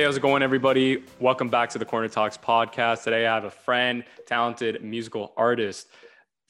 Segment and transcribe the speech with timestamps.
[0.00, 1.04] Hey, how's it going, everybody?
[1.18, 3.04] Welcome back to the Corner Talks podcast.
[3.04, 5.88] Today, I have a friend, talented musical artist,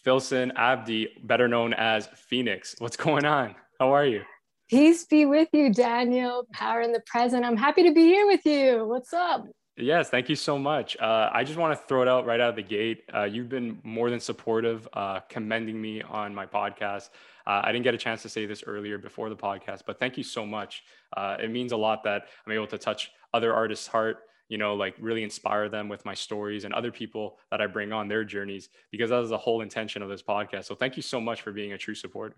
[0.05, 2.77] Philson Abdi, better known as Phoenix.
[2.79, 3.57] What's going on?
[3.81, 4.23] How are you?
[4.69, 6.47] Peace be with you, Daniel.
[6.53, 7.45] Power in the present.
[7.45, 8.87] I'm happy to be here with you.
[8.87, 9.49] What's up?
[9.77, 10.97] Yes, thank you so much.
[10.99, 13.03] Uh, I just want to throw it out right out of the gate.
[13.13, 17.09] Uh, you've been more than supportive, uh, commending me on my podcast.
[17.47, 20.17] Uh, I didn't get a chance to say this earlier before the podcast, but thank
[20.17, 20.85] you so much.
[21.17, 24.75] Uh, it means a lot that I'm able to touch other artists' heart, you know,
[24.75, 28.25] like really inspire them with my stories and other people that I bring on their
[28.25, 30.65] journeys, because that is the whole intention of this podcast.
[30.65, 32.37] So thank you so much for being a true supporter.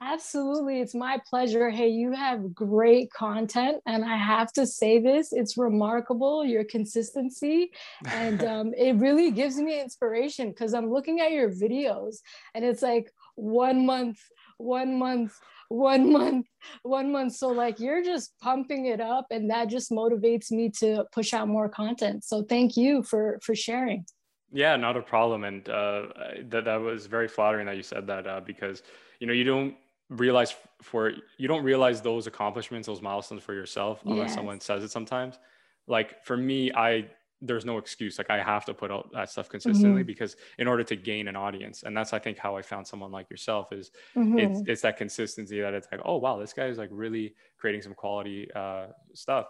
[0.00, 0.80] Absolutely.
[0.80, 1.70] It's my pleasure.
[1.70, 3.80] Hey, you have great content.
[3.86, 7.70] And I have to say this it's remarkable, your consistency.
[8.06, 12.16] And um, it really gives me inspiration because I'm looking at your videos
[12.54, 14.18] and it's like one month,
[14.58, 15.38] one month,
[15.74, 16.46] one month,
[16.82, 17.34] one month.
[17.34, 19.26] So, like, you're just pumping it up.
[19.30, 22.24] And that just motivates me to push out more content.
[22.24, 24.04] So, thank you for for sharing.
[24.52, 25.42] Yeah, not a problem.
[25.44, 26.02] And uh,
[26.48, 28.84] that, that was very flattering that you said that uh, because,
[29.18, 29.74] you know, you don't
[30.10, 34.34] realize for you don't realize those accomplishments those milestones for yourself unless yes.
[34.34, 35.38] someone says it sometimes
[35.86, 37.06] like for me i
[37.46, 40.06] there's no excuse like i have to put out that stuff consistently mm-hmm.
[40.06, 43.12] because in order to gain an audience and that's i think how i found someone
[43.12, 44.38] like yourself is mm-hmm.
[44.38, 47.82] it's, it's that consistency that it's like oh wow this guy is like really creating
[47.82, 49.46] some quality uh, stuff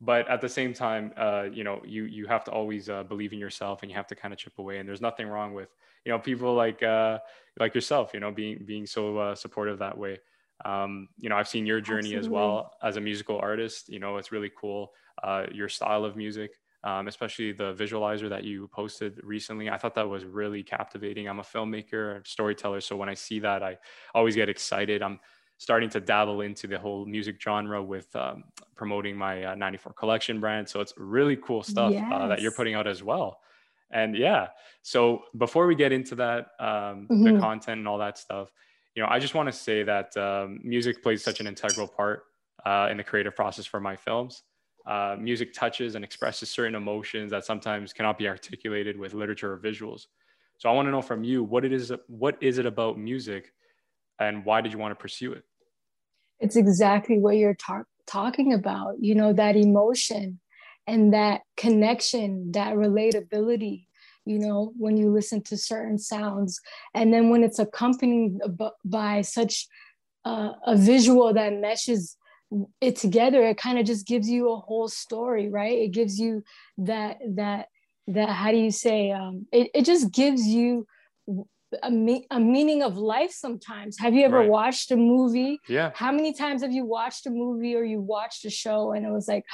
[0.00, 3.32] but at the same time uh, you know you you have to always uh, believe
[3.32, 5.68] in yourself and you have to kind of chip away and there's nothing wrong with
[6.04, 7.18] you know people like uh,
[7.58, 10.18] like yourself you know being being so uh, supportive that way
[10.64, 12.26] um, you know i've seen your journey Absolutely.
[12.26, 16.16] as well as a musical artist you know it's really cool uh, your style of
[16.16, 16.52] music
[16.84, 21.38] um, especially the visualizer that you posted recently i thought that was really captivating i'm
[21.38, 23.76] a filmmaker a storyteller so when i see that i
[24.14, 25.18] always get excited i'm
[25.58, 28.42] starting to dabble into the whole music genre with um,
[28.74, 32.10] promoting my uh, 94 collection brand so it's really cool stuff yes.
[32.12, 33.38] uh, that you're putting out as well
[33.92, 34.48] and yeah
[34.82, 37.24] so before we get into that um, mm-hmm.
[37.24, 38.50] the content and all that stuff
[38.96, 42.24] you know i just want to say that um, music plays such an integral part
[42.66, 44.42] uh, in the creative process for my films
[44.86, 49.58] uh, music touches and expresses certain emotions that sometimes cannot be articulated with literature or
[49.58, 50.06] visuals
[50.58, 53.52] so i want to know from you what it is what is it about music
[54.18, 55.44] and why did you want to pursue it
[56.40, 60.40] it's exactly what you're ta- talking about you know that emotion
[60.86, 63.86] and that connection, that relatability,
[64.24, 66.60] you know, when you listen to certain sounds.
[66.94, 68.38] And then when it's accompanied
[68.84, 69.66] by such
[70.24, 72.16] uh, a visual that meshes
[72.80, 75.78] it together, it kind of just gives you a whole story, right?
[75.78, 76.42] It gives you
[76.78, 77.68] that, that,
[78.08, 80.86] that, how do you say, um, it, it just gives you
[81.82, 83.98] a, me- a meaning of life sometimes.
[83.98, 84.48] Have you ever right.
[84.48, 85.58] watched a movie?
[85.68, 85.92] Yeah.
[85.94, 89.10] How many times have you watched a movie or you watched a show and it
[89.10, 89.44] was like,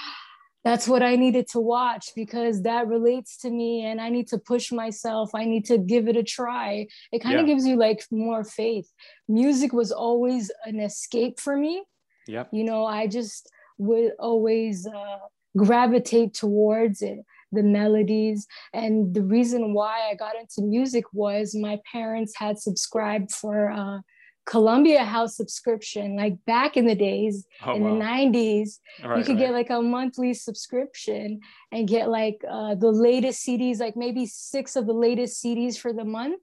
[0.65, 4.39] that's what I needed to watch because that relates to me and I need to
[4.39, 5.31] push myself.
[5.35, 6.89] I need to give it a try.
[7.13, 7.55] It kind of yeah.
[7.55, 8.91] gives you like more faith.
[9.29, 11.85] Music was always an escape for me.
[12.29, 12.45] Yeah.
[12.53, 15.19] You know, I just would always uh,
[15.57, 18.47] gravitate towards it, the melodies.
[18.73, 24.01] And the reason why I got into music was my parents had subscribed for uh,
[24.47, 27.91] Columbia House subscription, like back in the days oh, in wow.
[27.91, 29.47] the 90s, right, you could right.
[29.47, 31.41] get like a monthly subscription
[31.73, 35.93] and get like uh, the latest CDs, like maybe six of the latest CDs for
[35.93, 36.41] the month.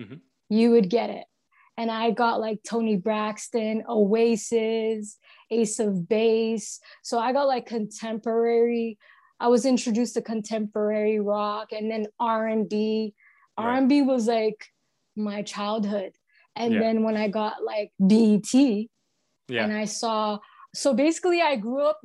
[0.00, 0.16] Mm-hmm.
[0.48, 1.24] You would get it.
[1.76, 5.18] And I got like Toni Braxton, Oasis,
[5.50, 6.80] Ace of Base.
[7.02, 8.98] So I got like contemporary.
[9.40, 13.14] I was introduced to contemporary rock and then R&B.
[13.56, 14.66] R&B was like
[15.16, 16.12] my childhood
[16.56, 16.80] and yeah.
[16.80, 18.88] then when I got like BET yeah.
[19.48, 20.38] and I saw,
[20.74, 22.00] so basically I grew up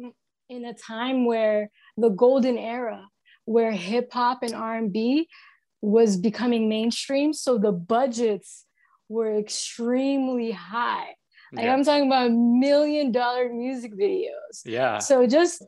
[0.49, 3.07] in a time where the golden era
[3.45, 5.28] where hip hop and R&B
[5.81, 7.34] was becoming mainstream.
[7.34, 8.66] So the budgets
[9.09, 11.16] were extremely high.
[11.53, 11.73] Like yeah.
[11.73, 14.64] I'm talking about million dollar music videos.
[14.66, 14.99] Yeah.
[14.99, 15.64] So just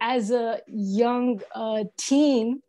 [0.00, 2.60] as a young uh, teen,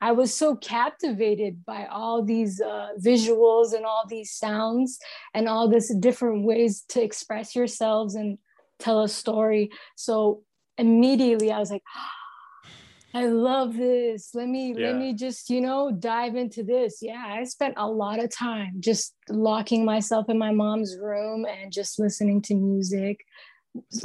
[0.00, 4.98] I was so captivated by all these uh, visuals and all these sounds
[5.34, 8.38] and all this different ways to express yourselves and
[8.78, 9.70] tell a story.
[9.96, 10.42] So
[10.76, 11.82] immediately I was like,
[13.14, 14.34] I love this.
[14.34, 14.88] Let me yeah.
[14.88, 16.98] let me just, you know, dive into this.
[17.00, 21.72] Yeah, I spent a lot of time just locking myself in my mom's room and
[21.72, 23.24] just listening to music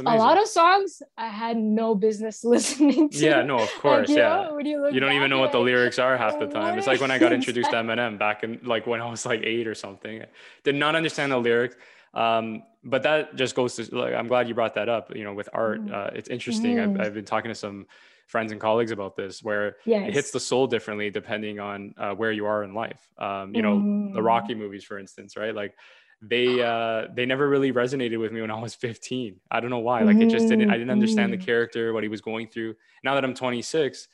[0.06, 3.18] a lot of songs I had no business listening to.
[3.18, 4.08] Yeah, no, of course.
[4.08, 4.48] Like, yeah.
[4.48, 6.78] Know, you, you, don't even know what the lyrics are half the time.
[6.78, 9.42] It's like when I got introduced to Eminem back in like when I was like
[9.42, 10.24] eight or something.
[10.62, 11.76] Did not understand the lyrics.
[12.12, 15.14] Um, but that just goes to like, I'm glad you brought that up.
[15.16, 15.92] You know, with art, Mm.
[15.92, 16.78] uh, it's interesting.
[16.78, 17.00] I've, Mhm.
[17.00, 17.86] I've been talking to some
[18.34, 20.08] friends and colleagues about this, where yes.
[20.08, 23.00] it hits the soul differently depending on uh, where you are in life.
[23.16, 24.24] Um, you know, the Mm.
[24.24, 25.54] Rocky movies, for instance, right?
[25.54, 25.72] Like
[26.20, 29.36] they uh, they never really resonated with me when I was 15.
[29.52, 30.02] I don't know why.
[30.02, 30.68] Like it just didn't.
[30.68, 31.46] I didn't understand the Mhm.
[31.46, 32.74] character, what he was going through.
[33.04, 34.08] Now that I'm 26.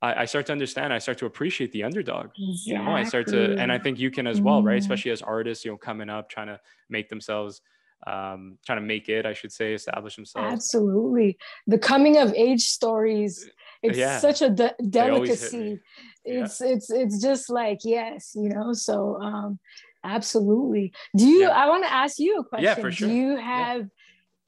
[0.00, 0.94] I, I start to understand.
[0.94, 2.30] I start to appreciate the underdog
[2.64, 5.22] you know i start to and i think you can as well right especially as
[5.22, 6.58] artists you know coming up trying to
[6.90, 7.60] make themselves
[8.06, 11.38] um trying to make it i should say establish themselves Absolutely.
[11.66, 13.48] The coming of age stories,
[13.90, 14.18] it's Yeah.
[14.18, 15.58] such a de- They always hit me.
[15.58, 15.82] delicacy.
[16.24, 16.44] Yeah.
[16.44, 18.72] It's it's it's just like yes, you know.
[18.72, 19.58] So um
[20.04, 20.92] absolutely.
[21.16, 21.50] Do you Yeah.
[21.62, 22.64] I want to ask you a question.
[22.64, 23.08] Yeah, for sure.
[23.08, 23.88] Do you have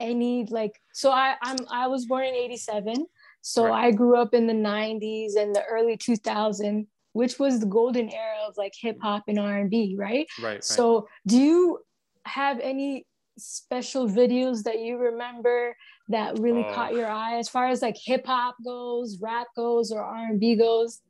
[0.00, 3.06] any like so I I'm I was born in 87.
[3.42, 3.86] So Right.
[3.86, 8.36] I grew up in the 90s and the early 2000 which was the golden era
[8.46, 10.26] of like hip hop and R&B, right?
[10.40, 10.64] right, right.
[10.64, 11.80] So, do you
[12.26, 13.06] have any
[13.38, 15.74] special videos that you remember
[16.08, 16.74] that really Oh.
[16.74, 20.40] caught your eye as far as like hip hop goes, rap goes, or R and
[20.40, 21.00] B goes?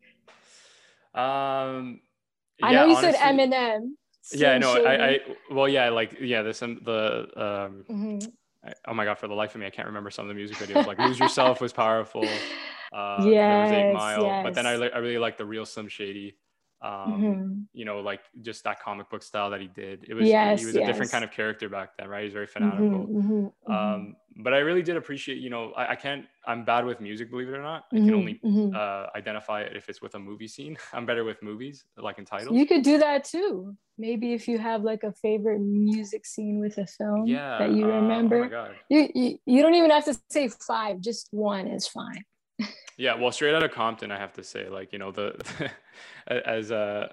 [1.14, 2.00] um
[2.62, 3.80] I know you honestly- said Eminem.
[4.34, 8.32] yeah know I, I well yeah like yeah this um, the um Mhm.
[8.64, 10.34] I, oh my god for the life of me i can't remember some of the
[10.34, 12.24] music videos like lose yourself was powerful
[12.92, 16.36] uh there was eight Yes, but then I, I really like the real slim shady
[16.82, 17.66] um Mhm.
[17.72, 20.64] you know like just that comic book style that he did it was Yes, he
[20.66, 23.74] was a different kind of character back then right he's very fanatical Mhm, mhm, mhm.
[23.74, 27.30] um but i really did appreciate you know I, I can't i'm bad with music
[27.30, 28.72] believe it or not i can only mhm.
[28.74, 32.24] uh identify it if it's with a movie scene i'm better with movies like in
[32.24, 33.76] titles you could do that too.
[34.00, 37.84] Maybe if you have like a favorite music scene with a film yeah that you
[37.84, 38.48] uh, oh remember.
[38.88, 42.24] you, you you don't even have to say five, just one is fine.
[42.96, 45.34] Yeah well straight out of compton i have to say like you know the
[46.28, 47.08] as uh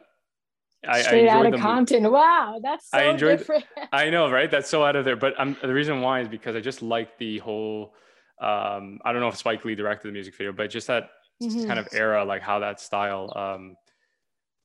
[0.88, 2.12] I, I Straight out of the Compton.
[2.12, 3.66] Wow, that's so I enjoyed- different.
[3.92, 4.52] I know, right?
[4.52, 5.16] That's so out of there.
[5.16, 7.96] But I'm, the reason why is because I just like the whole.
[8.40, 11.10] Um, I don't know if Spike Lee directed the music video, but just that
[11.42, 11.66] Mhm.
[11.66, 13.76] kind of era, like how that style um,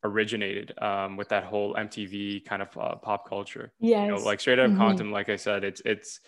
[0.05, 3.73] originated um, with that whole MTV kind of uh, pop culture.
[3.79, 4.05] yes.
[4.07, 4.77] You know, like straight out of Mhm.
[4.77, 6.21] Compton, like I said, it's it's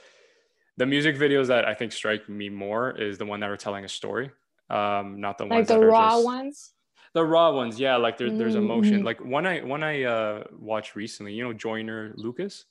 [0.79, 3.85] the music videos that I think strike me more is the one that are telling
[3.85, 4.31] a story,
[4.73, 6.73] um, not the like ones the that are raw just, ones.
[7.15, 7.79] the raw ones.
[7.79, 9.01] Yeah, like there, there's emotion.
[9.01, 9.05] Mhm.
[9.05, 12.65] Like one I one I uh, watched recently, you know, Joyner Lucas.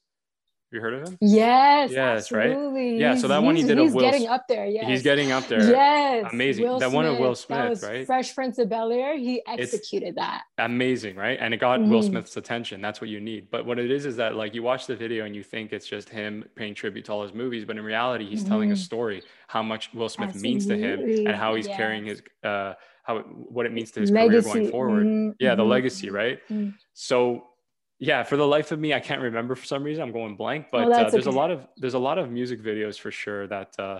[0.71, 1.17] You heard of him?
[1.19, 2.51] Yes, Yes, right?
[2.51, 2.97] absolutely.
[2.97, 4.65] Yeah, so that one he did of He's Will getting S- up there.
[4.65, 4.85] Yes.
[4.87, 5.69] He's getting up there.
[5.69, 6.29] Yes.
[6.31, 6.63] Amazing.
[6.63, 8.05] Will That one of Will Smith, right?
[8.05, 9.17] Fresh Prince of Bel Air.
[9.17, 10.43] He executed that.
[10.59, 11.37] Amazing, right?
[11.41, 12.09] And it got Will Mhm.
[12.09, 12.79] Smith's attention.
[12.79, 13.51] That's what you need.
[13.51, 15.87] But what it is is that like you watch the video and you think it's
[15.87, 18.77] just him paying tribute to all his movies, but in reality, he's telling a Mhm.
[18.77, 23.19] story how much Will Smith means to him and how he's carrying his uh how
[23.19, 25.05] what it means to his career going forward.
[25.07, 26.39] Mhm, Yeah, the mhm, legacy, right?
[26.49, 26.75] mhm.
[26.93, 27.47] So
[28.01, 30.01] yeah, for the life of me, I can't remember for some reason.
[30.01, 32.59] I'm going blank, but uh, Oh, there's a lot of there's a lot of music
[32.61, 33.99] videos for sure that uh,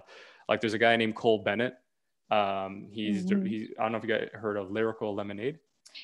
[0.49, 1.75] like there's a guy named Cole Bennett.
[2.31, 3.47] Um, he's Mhm.
[3.47, 5.59] he I don't know if you guys heard of Lyrical Lemonade.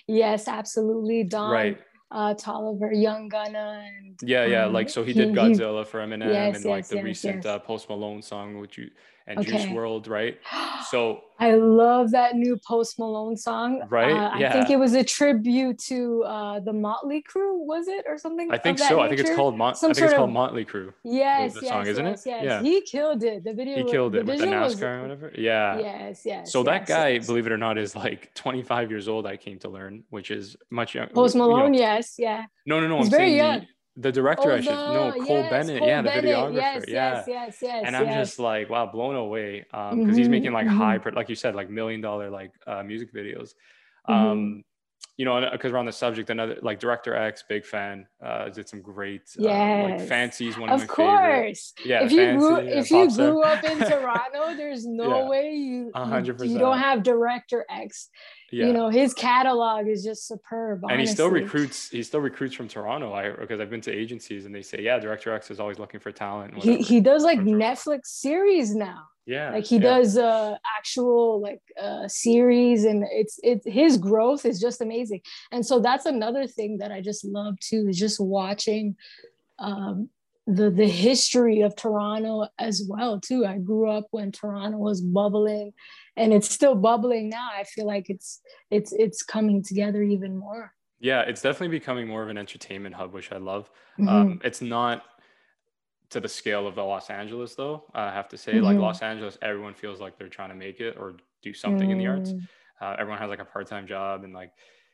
[0.07, 1.23] Yes, absolutely.
[1.23, 1.77] Don Right.
[2.11, 4.65] uh, Toliver, Young Gunna, and Yeah, yeah.
[4.65, 7.03] um, like so he did he- Godzilla for Eminem Yes, and like yes, the yes,
[7.05, 7.45] recent.
[7.45, 8.91] Uh, Post Malone song, which you
[9.27, 10.38] and Juice WRLD, right?
[10.89, 13.81] So I love that new Post Malone song.
[13.89, 14.13] Right?
[14.13, 18.18] Uh, I think it was a tribute to uh, the Motley Crue, was it, or
[18.18, 18.50] something?
[18.51, 19.01] I think so.
[19.01, 19.35] I think it's nature?
[19.35, 20.94] called Mon- I Some think it's sort called of- Motley Crue.
[21.03, 22.09] Yes, the yes, song, isn't it?
[22.12, 22.44] yes, yes.
[22.45, 22.61] Yeah.
[22.61, 23.44] He killed it.
[23.44, 23.75] The video.
[23.75, 25.31] He was- killed the it with the visual was- NASCAR or whatever.
[25.37, 25.78] Yeah.
[25.80, 26.54] Yes, yes.
[26.54, 27.28] So that guy, yes.
[27.28, 29.25] believe it or not, is like 25 years old.
[29.28, 31.13] I came to learn, which is much younger.
[31.13, 32.45] Post you know- Malone, yes, yeah.
[32.66, 32.97] No, no, no.
[32.99, 33.59] He's I'm very young.
[33.59, 34.51] the, the director.
[34.51, 35.80] I should know, Cole yes, Bennett.
[35.80, 36.54] Cole yeah, the Bennett, videographer.
[36.56, 37.13] Yes, yeah.
[37.16, 37.83] yes, yes, yes.
[37.85, 38.27] and I'm yes.
[38.30, 39.66] just like, wow, blown away.
[39.73, 40.77] Um, because he's Mhm, making like mhm.
[40.77, 43.54] high, like you said, like million dollar like uh, music videos.
[44.07, 44.13] Mhm.
[44.13, 44.63] Um,
[45.16, 48.06] you know, because we're on the subject, another like Director X, big fan.
[48.23, 51.42] Uh, did some great, uh, like Fancy's one of, of my favorite.
[51.45, 51.73] course.
[51.83, 55.27] Yeah, if you grew Fancy, uh, if you grew up in Toronto, there's no Yeah.
[55.27, 58.09] way you A you- you don't have Director X.
[58.51, 58.68] yeah.
[58.68, 60.83] You know, his catalog is just superb.
[60.89, 61.89] and he still recruits.
[61.89, 63.13] He still recruits from Toronto.
[63.13, 65.99] I because I've been to agencies and they say, yeah, Director X is always looking
[65.99, 66.56] for talent.
[66.63, 69.04] He he does like Netflix series now.
[69.25, 69.81] yeah, Like he yeah.
[69.81, 75.21] does uh actual like uh series and it's it's his growth is just amazing.
[75.51, 78.95] And so that's another thing that I just love too is just watching
[79.59, 80.09] um
[80.47, 83.45] the the history of Toronto as well too.
[83.45, 85.73] I grew up when Toronto was bubbling
[86.16, 87.49] and it's still bubbling now.
[87.54, 90.73] I feel like it's it's it's coming together even more.
[90.99, 93.69] Yeah, it's definitely becoming more of an entertainment hub, which I love.
[93.99, 94.07] Mhm.
[94.07, 95.04] Um, it's not
[96.09, 97.83] to the scale of the Los Angeles, though.
[97.94, 98.81] I have to say, like Mhm.
[98.81, 102.07] Los Angeles, everyone feels like they're trying to make it or do something in the
[102.07, 102.33] arts.
[102.33, 102.47] Mm,
[102.80, 104.54] Uh, everyone has like a part-time job, and like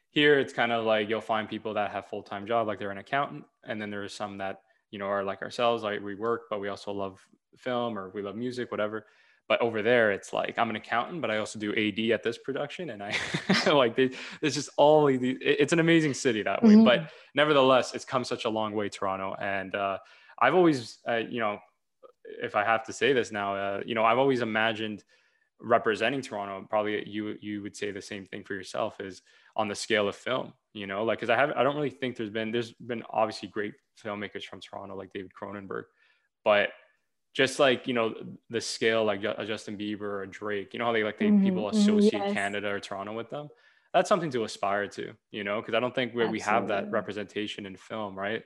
[0.10, 2.98] here, it's kind of like you'll find people that have full-time job, like they're an
[2.98, 4.62] accountant, and then there are some that
[4.94, 7.20] you know are like ourselves like we work but we also love
[7.58, 9.06] film or we love music whatever.
[9.50, 12.38] But over there it's like i'm an accountant but i also do ad at this
[12.38, 13.14] production and i
[13.74, 16.76] like there's just all the it's an amazing city that way.
[16.76, 16.86] Mm-hmm.
[16.86, 19.36] but nevertheless it's come such a long way toronto.
[19.42, 19.98] And uh,
[20.40, 21.60] i've always uh, you know
[22.42, 25.04] if i have to say this now uh, you know i've always imagined
[25.64, 29.22] representing toronto probably you you would say the same thing for yourself is
[29.56, 32.16] on the scale of film you know like because i have i don't really think
[32.16, 35.84] there's been there's been obviously great filmmakers from toronto like david cronenberg
[36.44, 36.70] but
[37.34, 38.14] just like you know
[38.50, 41.64] the scale like Justin Bieber or Drake, you know how they like they mm-hmm, people
[41.64, 42.34] mm-hmm, associate yes.
[42.34, 43.50] Canada or Toronto with them.
[43.94, 46.90] That's something to aspire to, you know, because I don't think where we have that
[46.90, 48.44] representation in film, right?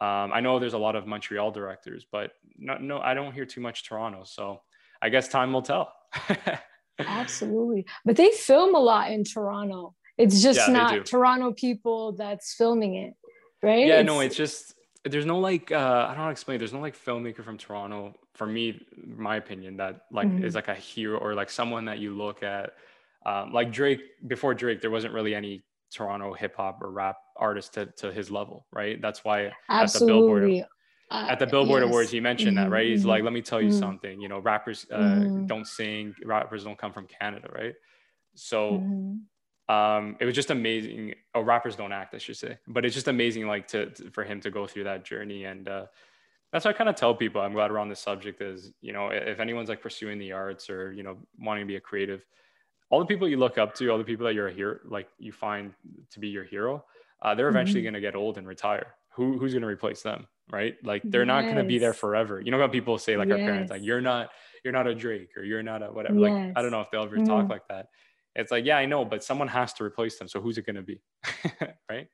[0.00, 3.46] Um, I know there's a lot of Montreal directors, but no, no, I don't hear
[3.46, 4.24] too much Toronto.
[4.24, 4.60] So
[5.00, 5.92] I guess time will tell.
[6.98, 9.94] Absolutely, but they film a lot in Toronto.
[10.18, 13.14] It's just yeah, not Toronto people that's filming it,
[13.62, 13.86] right?
[13.86, 16.58] Yeah, it's, no, it's just there's no like uh, I don't know to explain.
[16.58, 20.44] There's no like filmmaker from Toronto for me, my opinion, that like mm-hmm.
[20.44, 22.72] is like a hero or like someone that you look at.
[23.24, 27.74] Um, like Drake, before Drake, there wasn't really any Toronto hip hop or rap artist
[27.74, 29.00] to, to his level, right?
[29.00, 29.82] That's why Absolutely.
[29.84, 30.66] at the Billboard
[31.12, 31.88] uh, at the Billboard yes.
[31.88, 32.70] Awards, he mentioned mm-hmm.
[32.70, 32.86] that, right?
[32.86, 33.78] He's like, let me tell you mm-hmm.
[33.78, 34.20] something.
[34.20, 35.46] You know, rappers uh, mm-hmm.
[35.46, 37.74] don't sing, rappers don't come from Canada, right?
[38.34, 39.74] So mm-hmm.
[39.74, 41.14] um, it was just amazing.
[41.34, 44.24] Oh, rappers don't act, I should say, but it's just amazing, like to, to for
[44.24, 45.68] him to go through that journey and.
[45.68, 45.86] Uh,
[46.52, 47.40] that's what I kind of tell people.
[47.40, 48.42] I'm glad we're on this subject.
[48.42, 51.76] Is you know, if anyone's like pursuing the arts or you know wanting to be
[51.76, 52.26] a creative,
[52.90, 55.32] all the people you look up to, all the people that you're here, like you
[55.32, 55.72] find
[56.10, 56.84] to be your hero,
[57.22, 57.86] uh, they're eventually mm-hmm.
[57.86, 58.94] going to get old and retire.
[59.14, 60.74] Who who's going to replace them, right?
[60.82, 61.28] Like they're yes.
[61.28, 62.40] not going to be there forever.
[62.40, 63.38] You know how people say, like yes.
[63.38, 64.30] our parents, like you're not
[64.64, 66.18] you're not a Drake or you're not a whatever.
[66.18, 66.30] Yes.
[66.30, 67.26] Like I don't know if they'll ever mm-hmm.
[67.26, 67.86] talk like that.
[68.34, 70.28] It's like yeah, I know, but someone has to replace them.
[70.28, 71.00] So who's it going to be,
[71.90, 72.08] right?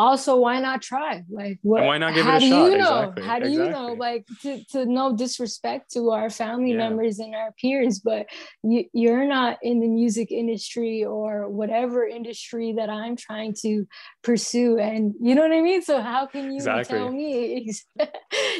[0.00, 2.70] Also why not try like what and why not give how it a do shot
[2.70, 3.24] you know exactly.
[3.24, 3.66] how do exactly.
[3.66, 6.78] you know like to, to no disrespect to our family yeah.
[6.78, 8.26] members and our peers but
[8.62, 13.86] you, you're not in the music industry or whatever industry that i'm trying to
[14.22, 16.98] pursue and you know what i mean so how can you exactly.
[16.98, 17.54] tell me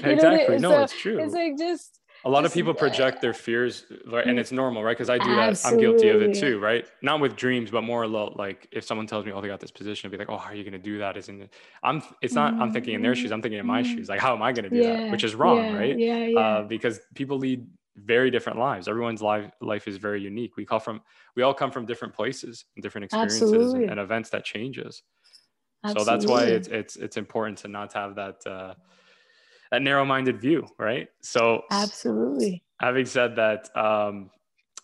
[0.02, 3.86] exactly no so it's true it's like just a lot of people project their fears
[4.24, 5.86] and it's normal right because i do that Absolutely.
[5.86, 9.24] i'm guilty of it too right not with dreams but more like if someone tells
[9.24, 10.78] me oh they got this position i'd be like oh how are you going to
[10.78, 13.66] do that isn't it i'm it's not i'm thinking in their shoes i'm thinking in
[13.66, 13.96] my mm-hmm.
[13.96, 14.96] shoes like how am i going to do yeah.
[14.96, 15.76] that which is wrong yeah.
[15.76, 16.38] right yeah, yeah.
[16.38, 20.78] Uh, because people lead very different lives everyone's life life is very unique we call
[20.78, 21.00] from
[21.36, 25.02] we all come from different places and different experiences and, and, events that changes
[25.84, 26.04] Absolutely.
[26.04, 28.74] so that's why it's it's it's important to not have that uh
[29.70, 31.08] that narrow-minded view, right?
[31.20, 32.62] So absolutely.
[32.80, 34.30] Having said that, um,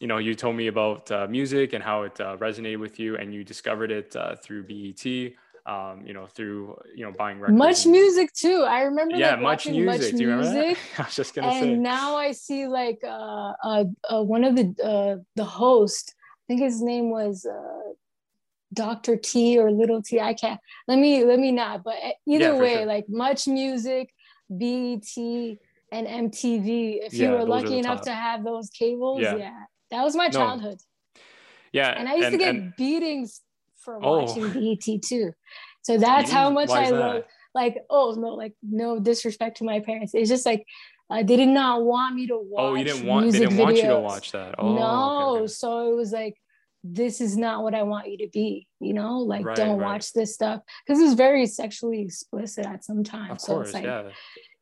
[0.00, 3.16] you know, you told me about uh, music and how it uh, resonated with you,
[3.16, 5.33] and you discovered it uh, through BET.
[5.64, 7.59] Um, you know, through you know buying records.
[7.59, 8.64] Much music too.
[8.69, 9.16] I remember.
[9.16, 10.00] Yeah, like, much music.
[10.00, 10.78] Much Do you remember music.
[10.97, 10.99] that?
[11.00, 11.73] I was just gonna and say.
[11.73, 16.14] And now I see like uh, uh, uh, one of the uh, the host.
[16.16, 17.95] I think his name was uh,
[18.73, 19.16] Dr.
[19.16, 20.21] T or Little T.
[20.21, 20.61] I can't.
[20.87, 21.83] Let me let me not.
[21.83, 22.87] But uh, either yeah, way, sure.
[22.87, 24.14] like much music.
[24.50, 25.59] BET
[25.93, 27.07] and MTV.
[27.07, 29.61] If yeah, you were lucky enough to have those cables, yeah, yeah
[29.91, 30.79] that was my childhood.
[31.15, 31.21] No.
[31.73, 33.43] Yeah, and I used and, to get and, beatings
[33.76, 34.25] for oh.
[34.25, 35.33] watching BET too.
[35.83, 37.25] So that's how much I love.
[37.55, 40.15] Like, oh no, like no disrespect to my parents.
[40.15, 40.67] It's just like
[41.09, 42.62] uh, they did not want me to watch.
[42.62, 43.31] Oh, you didn't want.
[43.33, 43.62] They didn't videos.
[43.62, 44.55] want you to watch that.
[44.59, 45.31] Oh, no.
[45.31, 45.47] Okay, okay.
[45.49, 46.37] So it was like
[46.93, 49.87] this is not what I want you to be, you know, like right, don't right.
[49.87, 53.33] watch this stuff because it's very sexually explicit at some time.
[53.33, 54.11] Of so course, it's like, yeah.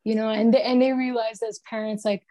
[0.03, 2.23] you know, and they, and they realize as parents, like,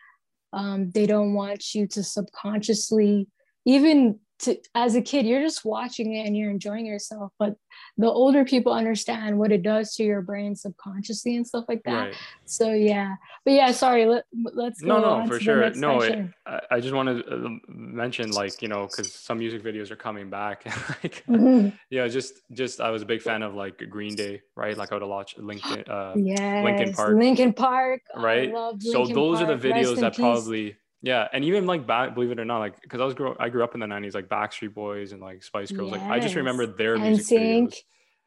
[0.52, 3.26] um, they don't want you to subconsciously
[3.64, 7.56] even to as a kid you're just watching it and you're enjoying yourself but
[7.96, 12.06] the older people understand what it does to your brain subconsciously and stuff like that.
[12.06, 12.16] Right.
[12.44, 13.16] so yeah.
[13.44, 15.70] But yeah sorry let, let's no no for sure.
[15.74, 16.26] no it,
[16.70, 20.30] i just want to uh, mention like you know because some music videos are coming
[20.30, 20.64] back.
[21.02, 21.70] Like mm-hmm.
[21.90, 24.76] yeah just just i was a big fan of like green day right?
[24.76, 26.64] Like i would watch linkin uh yes.
[26.64, 27.16] linkin park.
[27.16, 28.02] Linkin park.
[28.16, 28.50] Right?
[28.80, 29.50] so those park.
[29.50, 32.80] are the videos that probably yeah, and even like back, believe it or not, like
[32.80, 35.42] because I was grow, I grew up in the '90s, like Backstreet Boys and like
[35.42, 35.92] Spice Girls.
[35.92, 36.00] Yes.
[36.00, 37.82] Like I just remember their music videos.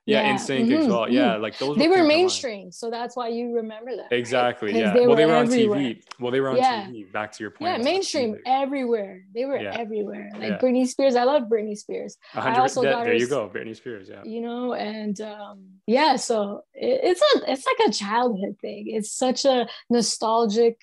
[0.06, 0.36] Yeah, yeah.
[0.36, 0.74] NSYNC mm-hmm.
[0.74, 1.10] as well.
[1.10, 1.42] Yeah, mm-hmm.
[1.42, 1.78] like those.
[1.78, 4.16] They were mainstream, so that's why you remember that.
[4.16, 4.72] Exactly.
[4.72, 4.80] Right?
[4.80, 4.94] Yeah.
[4.94, 5.78] They well, they were everywhere.
[5.78, 6.04] on TV.
[6.20, 6.86] Well, they were on yeah.
[6.86, 7.12] TV.
[7.12, 7.72] Back to your point.
[7.72, 9.24] Yeah, mainstream everywhere.
[9.34, 9.76] They were yeah.
[9.78, 10.30] everywhere.
[10.34, 10.58] Like yeah.
[10.60, 11.16] Britney Spears.
[11.18, 12.18] I love Britney Spears.
[12.34, 14.08] I also that, there you go, Britney Spears.
[14.08, 14.24] Yeah.
[14.24, 18.86] You know, and um, yeah, so it, it's a it's like a childhood thing.
[18.88, 20.80] It's such a nostalgic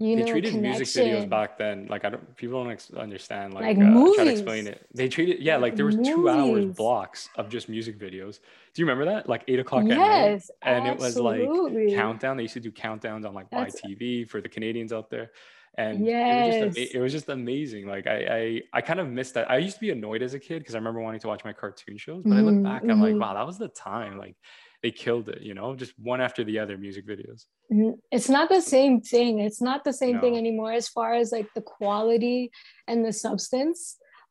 [0.00, 3.54] you they know, treated music videos back then like I don't people don't ex- understand
[3.54, 4.86] like, Like uh, try to explain it.
[4.94, 8.40] They treated yeah Like like there was two hours blocks of just music videos.
[8.72, 9.96] Do you remember that like eight o'clock at night?
[9.98, 11.46] Yes, and it was like
[11.94, 12.36] countdown.
[12.36, 15.30] They used to do countdowns on like That's- YTV for the Canadians out there.
[15.76, 16.90] And it was just Yes.
[16.94, 17.86] it was just amazing.
[17.86, 19.48] Like I I, I kind of missed that.
[19.50, 21.52] I used to be annoyed as a kid because I remember wanting to watch my
[21.52, 23.20] cartoon shows, but I look Mhm, back, I'm like, mhm.
[23.20, 24.18] wow, that was the time.
[24.18, 24.34] Like
[24.82, 27.44] they killed it, you know, just one after the other music videos.
[27.72, 27.98] Mhm.
[28.10, 31.48] it's not the same thing it's not the same thing anymore as far as like
[31.54, 32.50] the quality
[32.88, 33.78] and the substance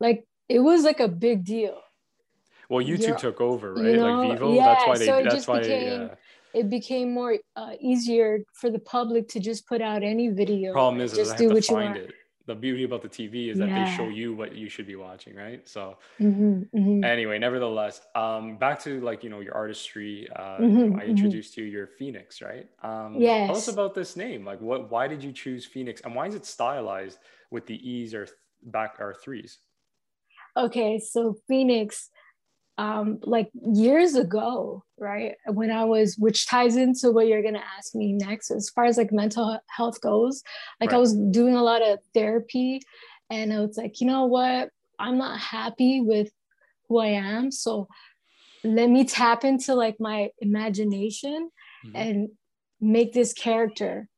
[0.06, 1.78] like it was like a big deal
[2.72, 3.96] Well, YouTube You're- took over, you right?
[4.00, 4.56] know, like Vevo.
[4.56, 5.06] yeah, that's why they.
[5.12, 5.60] so that's why.
[5.62, 6.60] became yeah.
[6.60, 8.30] it became more uh, easier
[8.60, 11.48] for the public to just put out any video Problem is, is just I do
[11.50, 12.12] to what you want it.
[12.50, 15.36] The beauty about the TV is that they show you what you should be watching,
[15.36, 15.68] right?
[15.70, 17.12] So Mhm, mhm.
[17.12, 20.28] anyway, nevertheless, um, back to like you know your artistry.
[20.36, 21.06] Uh, Mhm, you know, I mhm.
[21.06, 21.64] introduced you.
[21.66, 22.68] You're Phoenix, right?
[22.84, 24.46] Um, Tell us about this name.
[24.46, 24.90] Like, what?
[24.92, 27.20] Why did you choose Phoenix, and why is it stylized
[27.52, 29.60] with the E's or th- back or threes?
[30.58, 32.10] okay so phoenix
[32.84, 33.50] um like
[33.86, 35.36] years ago right?
[35.60, 38.98] When i was which ties into what you're gonna ask me next as far as
[39.02, 40.36] like mental health goes
[40.82, 42.72] like i was doing a lot of therapy
[43.36, 44.70] and i was like you know what?
[45.06, 46.30] I'm not happy with
[46.86, 47.88] who i am so
[48.64, 51.40] let me tap into like my imagination
[51.86, 51.96] Mhm.
[52.02, 52.18] and
[52.82, 54.10] make this character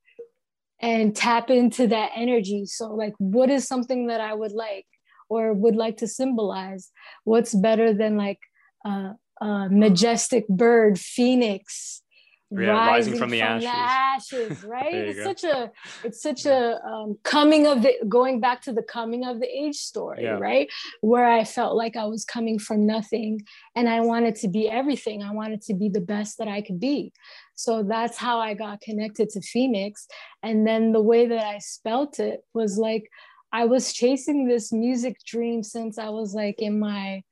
[0.82, 2.66] and tap into that energy.
[2.66, 4.88] So like what is something that i would like
[5.30, 6.92] or would like to symbolize?
[7.24, 8.40] What's better than like
[8.86, 12.04] uh, a majestic bird phoenix
[12.52, 14.92] Yeah, rising from the ashes, right?
[14.92, 15.24] There you it's go.
[15.24, 15.72] such a
[16.04, 19.78] it's such a um, coming of the going back to the coming of the age
[19.78, 20.38] story Yeah.
[20.38, 20.68] right?
[21.02, 23.42] Where i felt like i was coming from nothing
[23.76, 25.24] and i wanted to be everything.
[25.24, 27.14] I wanted to be the best that i could be.
[27.56, 30.08] So that's how i got connected to phoenix.
[30.44, 33.06] And then the way that i spelt it was like
[33.54, 37.24] i was chasing this music dream since i was like in my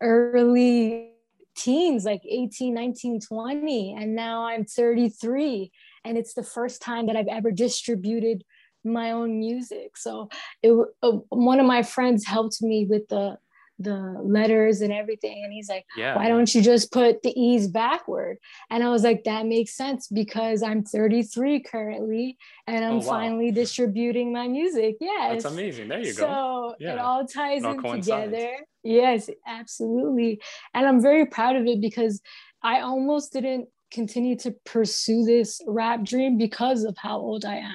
[0.00, 1.10] early
[1.56, 5.72] teens like 18 19 20 and now i'm 33
[6.04, 8.44] and it's the first time that i've ever distributed
[8.86, 9.96] my own music.
[9.96, 10.28] So
[10.62, 13.36] it uh, one of my friends helped me with the
[13.78, 16.16] the letters and everything and he's like Yeah.
[16.16, 18.38] why don't you just put the e's backward
[18.70, 23.02] and i was like that makes sense because i'm 33 currently and i'm Oh, wow.
[23.02, 25.88] finally distributing my music yes That's amazing.
[25.88, 26.22] There you go.
[26.22, 28.30] so it all ties It all in coincides.
[28.32, 28.50] together.
[28.82, 30.40] Yes, absolutely.
[30.74, 32.20] And I'm very proud of it because
[32.62, 37.74] I almost didn't continue to pursue this rap dream because of how old I am.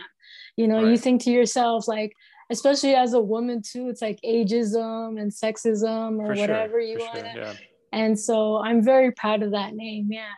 [0.57, 2.11] You know, you think to yourself, like,
[2.51, 6.41] especially as a woman too, it's like ageism and sexism or For sure.
[6.41, 7.25] whatever you want sure.
[7.25, 7.53] Yeah.
[7.93, 10.09] And so I'm very proud of that name.
[10.11, 10.33] Yeah.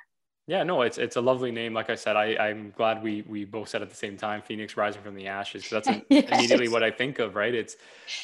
[0.45, 1.73] Yeah, no, it's it's a lovely name.
[1.73, 4.75] Like I said, I I'm glad we we both said at the same time, Phoenix
[4.75, 6.29] rising from the ashes that's Yes.
[6.31, 7.53] immediately what I think of, right?
[7.53, 7.77] It's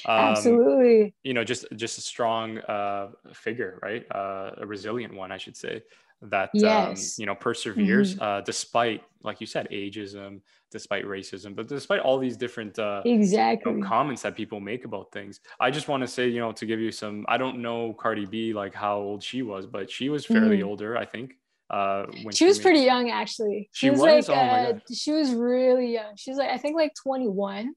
[0.06, 1.16] um, absolutely.
[1.24, 4.06] you know just just a strong uh, figure, right?
[4.14, 5.82] Uh, a resilient one, I should say.
[6.22, 7.18] That Yes.
[7.18, 12.20] um, you know perseveres uh, despite, like you said, ageism, despite racism, but despite all
[12.20, 13.72] these different uh, you Exactly.
[13.72, 15.40] know, comments that people make about things.
[15.62, 18.26] I just want to say, you know, to give you some, I don't know Cardi
[18.26, 20.66] B like how old she was, but she was fairly Mhm.
[20.66, 21.36] older, I think.
[21.70, 24.28] Uh, when she was made- pretty young actually She was, was?
[24.28, 27.76] like Oh uh, she was really young she was like i think like 21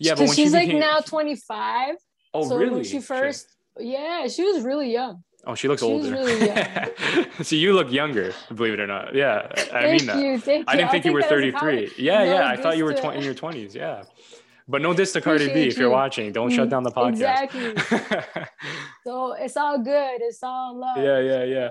[0.00, 1.94] Yeah, but because she's she like now 25
[2.34, 2.70] oh so really?
[2.74, 3.04] when she Shit.
[3.04, 3.46] first
[3.78, 6.10] yeah she was really young oh, she looks older.
[6.10, 7.26] really young.
[7.42, 9.14] so you look younger, believe it or not.
[9.14, 10.18] Yeah, I mean that.
[10.22, 11.92] you thank I didn't I'll think you were that as a 33.
[11.98, 13.74] Yeah, No yeah, I thought you were diss 20 in your 20s.
[13.74, 14.04] Yeah.
[14.66, 16.32] But no diss to Cardi B if you're watching.
[16.32, 17.52] Don't shut Mm, down the podcast.
[17.52, 18.44] exactly.
[19.04, 21.70] so it's all good it's all love yeah yeah yeah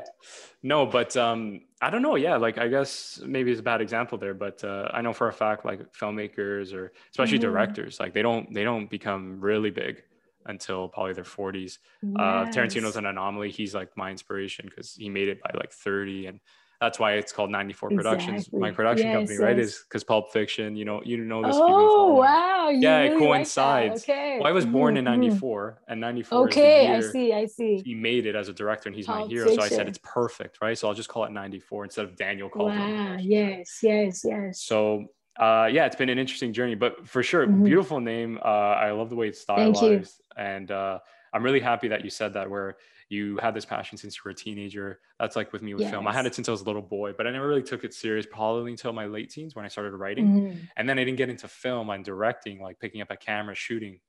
[0.62, 4.18] no but um i don't know yeah like i guess maybe it's a bad example
[4.20, 7.42] there but uh, i know for a fact like filmmakers or especially Mhm.
[7.42, 10.04] directors like they don't they don't become really big
[10.46, 11.80] until probably their 40s
[12.20, 13.50] uh tarantino's an anomaly.
[13.52, 16.40] He's like my inspiration because he made it by like 30 and
[16.82, 18.50] that's why it's called 94 productions.
[18.52, 21.62] My production Yes, company right is because pulp fiction you know you know this if
[21.68, 22.70] you've been oh wow.
[22.70, 24.04] You Yeah, it really like coincides.
[24.04, 24.38] okay.
[24.40, 25.22] Well i was born in Mhm, mhm.
[25.22, 27.82] 94 and 94 okay i is the year see i see.
[27.86, 29.48] he made it as a director and he's my Pulp hero.
[29.48, 30.78] So I said it's perfect, right?
[30.78, 33.16] So I'll just call it 94 instead of Daniel called wow.
[33.18, 33.24] It.
[33.24, 34.62] yes yes yes.
[34.62, 35.06] So
[35.38, 37.64] uh, yeah, it's been an interesting journey, but for sure, Mhm.
[37.64, 38.38] beautiful name.
[38.38, 41.00] Uh, I love the way it's stylized, and uh,
[41.34, 42.50] I'm really happy that you said that.
[42.50, 42.78] Where
[43.10, 45.02] you had this passion since you were a teenager.
[45.20, 46.08] That's like with me with film.
[46.08, 47.94] I had it since I was a little boy, but I never really took it
[47.94, 48.26] serious.
[48.26, 50.70] Probably until my late teens when I started writing, Mhm.
[50.78, 54.00] and then I didn't get into film and directing, like picking up a camera, shooting.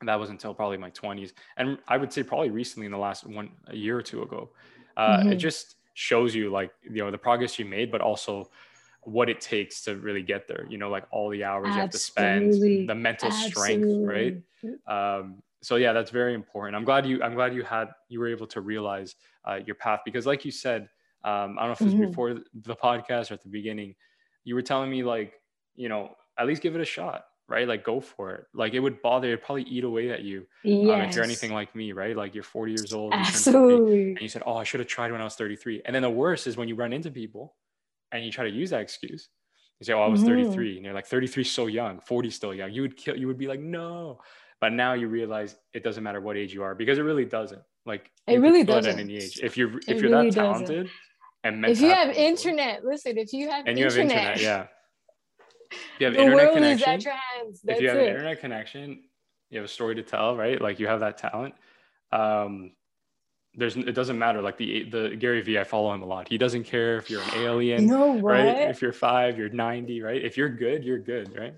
[0.00, 2.98] And that was until probably my 20s, and I would say probably recently in the
[2.98, 4.54] last one a year or two ago.
[4.96, 5.36] Uh, It Mhm.
[5.36, 8.50] just shows you like you know the progress you made, but also
[9.02, 11.76] what it takes to really get there you know like all the hours Absolutely.
[11.76, 13.50] you have to spend the mental Absolutely.
[13.50, 14.42] strength
[14.88, 18.20] right um, so yeah that's very important i'm glad you i'm glad you had you
[18.20, 19.14] were able to realize
[19.46, 20.88] uh, your path because like you said
[21.24, 22.06] um, i don't know if it was mm-hmm.
[22.06, 23.94] before the podcast or at the beginning
[24.44, 25.34] you were telling me like
[25.74, 28.80] you know at least give it a shot right like go for it like it
[28.80, 30.88] would bother it'd probably eat away at you yes.
[30.88, 34.10] um, if you're anything like me right like you're 40 years old Absolutely.
[34.10, 36.10] and you said oh i should have tried when i was 33 and then the
[36.10, 37.54] worst is when you run into people
[38.12, 39.28] and you try to use that excuse
[39.78, 40.28] you say oh i was mm-hmm.
[40.28, 43.38] 33 and you're like 33 so young 40 still young you would kill you would
[43.38, 44.18] be like no
[44.60, 47.62] but now you realize it doesn't matter what age you are because it really doesn't.
[47.86, 48.92] Like it really doesn't.
[48.92, 50.90] At any age, if you're if it you're really that talented doesn't.
[51.44, 53.16] and if you have internet, listen.
[53.16, 54.66] If you have and you internet, have internet, yeah.
[55.70, 57.12] If you have the internet connection,
[57.68, 58.02] if you have it.
[58.02, 59.02] an internet connection,
[59.48, 60.60] you have a story to tell, right?
[60.60, 61.54] Like you have that talent.
[62.12, 62.72] Um,
[63.54, 64.40] there's it doesn't matter.
[64.40, 66.28] Like the the Gary Vee, I follow him a lot.
[66.28, 68.70] He doesn't care if you're an alien, you know right?
[68.70, 70.22] If you're five, you're ninety, right?
[70.22, 71.54] If you're good, you're good, right?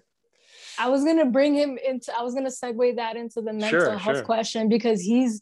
[0.78, 2.12] I was gonna bring him into.
[2.18, 4.24] I was gonna segue that into the mental sure, health sure.
[4.24, 5.40] question because he's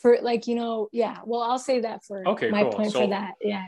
[0.00, 1.18] for like you know yeah.
[1.24, 2.72] Well, I'll say that for okay, my cool.
[2.72, 3.34] point so, for that.
[3.42, 3.66] Yeah.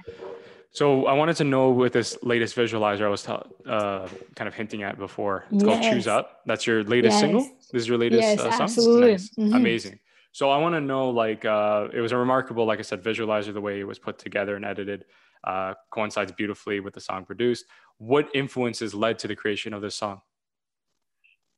[0.70, 3.32] So I wanted to know with this latest visualizer I was t-
[3.66, 5.44] uh, kind of hinting at before.
[5.52, 5.80] It's yes.
[5.80, 7.20] called "Choose Up." That's your latest yes.
[7.20, 7.42] single.
[7.70, 8.62] This is your latest yes, uh, song.
[8.62, 9.10] Absolutely.
[9.12, 9.30] Nice.
[9.38, 9.54] Mm-hmm.
[9.54, 9.98] Amazing.
[10.34, 13.54] So I want to know, like, uh, it was a remarkable, like I said, visualizer.
[13.54, 15.04] The way it was put together and edited
[15.44, 17.66] uh, coincides beautifully with the song produced.
[17.98, 20.22] What influences led to the creation of this song?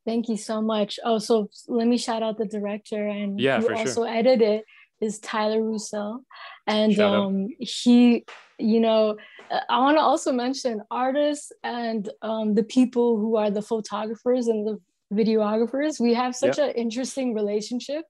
[0.04, 1.00] Thank you so much.
[1.06, 4.08] Oh, so let me shout out the director and yeah, who also sure.
[4.08, 4.60] edited
[5.00, 6.26] is Tyler Russell.
[6.66, 8.26] And um, he,
[8.58, 9.16] you know,
[9.50, 14.48] uh, I want to also mention artists and um, the people who are the photographers
[14.48, 14.78] and the
[15.12, 16.00] videographers.
[16.00, 16.70] We have such yep.
[16.70, 18.04] an interesting relationship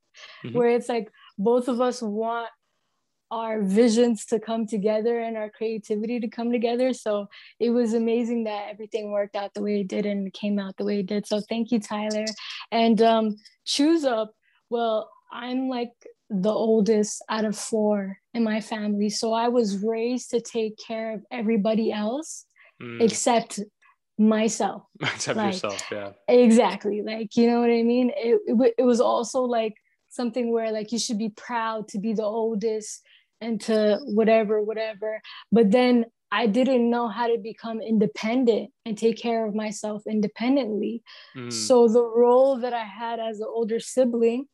[0.44, 0.56] mm-hmm.
[0.56, 2.48] where it's like both of us want
[3.30, 6.92] our visions to come together and our creativity to come together.
[6.92, 7.26] So
[7.58, 10.84] it was amazing that everything worked out the way it did and came out the
[10.84, 11.26] way it did.
[11.26, 12.26] So thank you, Tyler.
[12.70, 14.32] And um, Choose Up,
[14.70, 15.90] well, I'm like
[16.30, 19.10] the oldest out of four in my family.
[19.10, 22.46] So I was raised to take care of everybody else
[22.80, 23.00] mm.
[23.02, 23.60] except
[24.18, 24.82] myself.
[25.00, 26.12] Except like, yourself, yeah.
[26.28, 27.02] Exactly.
[27.02, 28.10] Like, you know what I mean?
[28.16, 29.74] It, it, it was also like,
[30.16, 33.02] something where like you should be proud to be the oldest
[33.40, 35.20] and to whatever whatever
[35.52, 41.02] but then i didn't know how to become independent and take care of myself independently
[41.36, 41.52] mm.
[41.52, 44.46] so the role that i had as an older sibling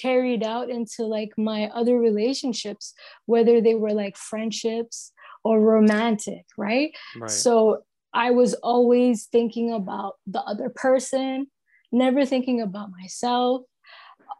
[0.00, 2.92] carried out into like my other relationships
[3.24, 7.30] whether they were like friendships or romantic right, right.
[7.30, 7.78] so
[8.16, 11.46] i was always thinking about the other person
[11.92, 13.62] never thinking about myself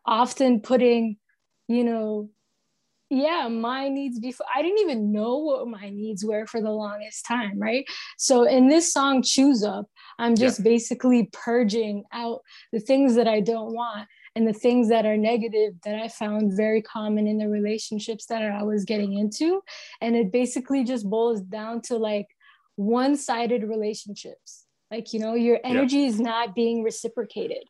[0.07, 1.17] often putting,
[1.69, 2.31] you know,
[3.09, 7.25] yeah, my needs before I didn't even know what my needs were for the longest
[7.25, 7.85] time, right?
[8.19, 9.87] So in this song, Choose Up,
[10.19, 10.65] I'm just yeah.
[10.65, 12.41] basically purging out
[12.73, 16.57] the things that I don't want and the things that are negative that I found
[16.57, 19.63] very common in the relationships that I was getting into.
[20.01, 22.27] And it basically just boils down to like
[22.77, 24.67] one sided relationships.
[24.91, 26.09] Like, you know, your energy yeah.
[26.09, 27.65] is not being reciprocated.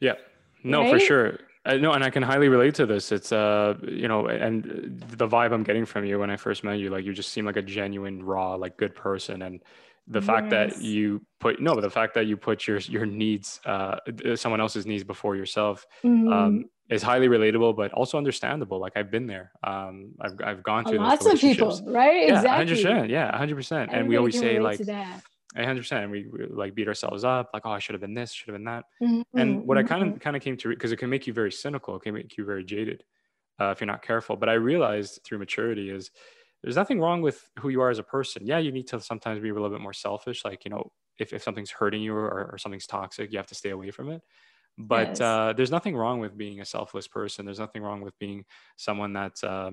[0.00, 0.14] Yeah.
[0.62, 0.92] No, right?
[0.92, 1.38] for sure.
[1.64, 3.12] Uh, no, and I can highly relate to this.
[3.12, 6.78] It's uh, you know, and the vibe I'm getting from you when I first met
[6.78, 9.60] you, like you just seem like a genuine, raw, like good person, and
[10.10, 10.26] the yes.
[10.26, 13.96] fact that you put no, but the fact that you put your your needs, uh,
[14.34, 16.32] someone else's needs before yourself, mm-hmm.
[16.32, 18.80] um, is highly relatable, but also understandable.
[18.80, 19.52] Like I've been there.
[19.62, 22.28] Um, I've I've gone through lots of people, right?
[22.28, 22.76] Yeah, exactly.
[22.76, 23.10] 100%.
[23.10, 23.90] Yeah, hundred percent.
[23.92, 24.80] And we always say like
[25.54, 26.04] hundred percent.
[26.04, 28.48] And we, we, like beat ourselves up, like, oh, I should have been this, should
[28.48, 28.84] have been that.
[29.02, 29.38] Mm-hmm.
[29.38, 31.52] And what I kind of kind of came to because it can make you very
[31.52, 33.04] cynical, it can make you very jaded
[33.60, 34.36] uh, if you're not careful.
[34.36, 36.10] But I realized through maturity is
[36.62, 38.46] there's nothing wrong with who you are as a person.
[38.46, 40.44] Yeah, you need to sometimes be a little bit more selfish.
[40.44, 43.54] Like you know, if if something's hurting you or, or something's toxic, you have to
[43.54, 44.22] stay away from it.
[44.78, 45.20] But yes.
[45.20, 47.44] uh, there's nothing wrong with being a selfless person.
[47.44, 48.44] There's nothing wrong with being
[48.76, 49.72] someone that's uh,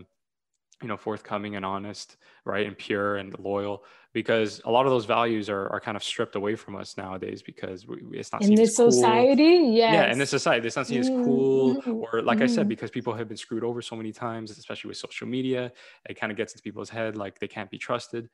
[0.81, 3.83] you know forthcoming and honest right and pure and loyal
[4.13, 7.41] because a lot of those values are, are kind of stripped away from us nowadays
[7.41, 8.91] because we, it's not in this cool.
[8.91, 9.93] society yes.
[9.93, 11.91] yeah in this society it's not seen as cool mm-hmm.
[11.91, 12.43] or like mm-hmm.
[12.43, 12.69] i said mm-hmm.
[12.69, 15.71] because people have been screwed over so many times especially with social media
[16.09, 18.29] it kind of gets into people's head like they can't be trusted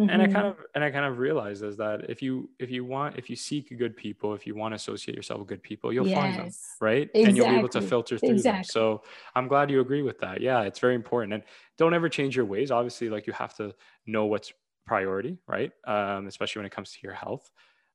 [0.00, 0.10] Mm-hmm.
[0.10, 0.60] And I kind mm-hmm.
[0.60, 3.36] of and I kind of realized is that if you if you want if you
[3.36, 6.18] seek good people, if you want to associate yourself with good people, you'll yes.
[6.18, 7.02] find them, right?
[7.02, 7.24] Exactly.
[7.24, 8.58] And you'll be able to filter through exactly.
[8.58, 8.64] them.
[8.64, 9.02] So
[9.34, 10.40] I'm glad you agree with that.
[10.40, 11.34] Yeah, it's very important.
[11.34, 11.42] And
[11.78, 12.70] don't ever change your ways.
[12.70, 13.74] Obviously, like you have to
[14.06, 14.52] know what's
[14.86, 15.72] priority, right?
[15.86, 17.50] Um, especially when it comes to your health.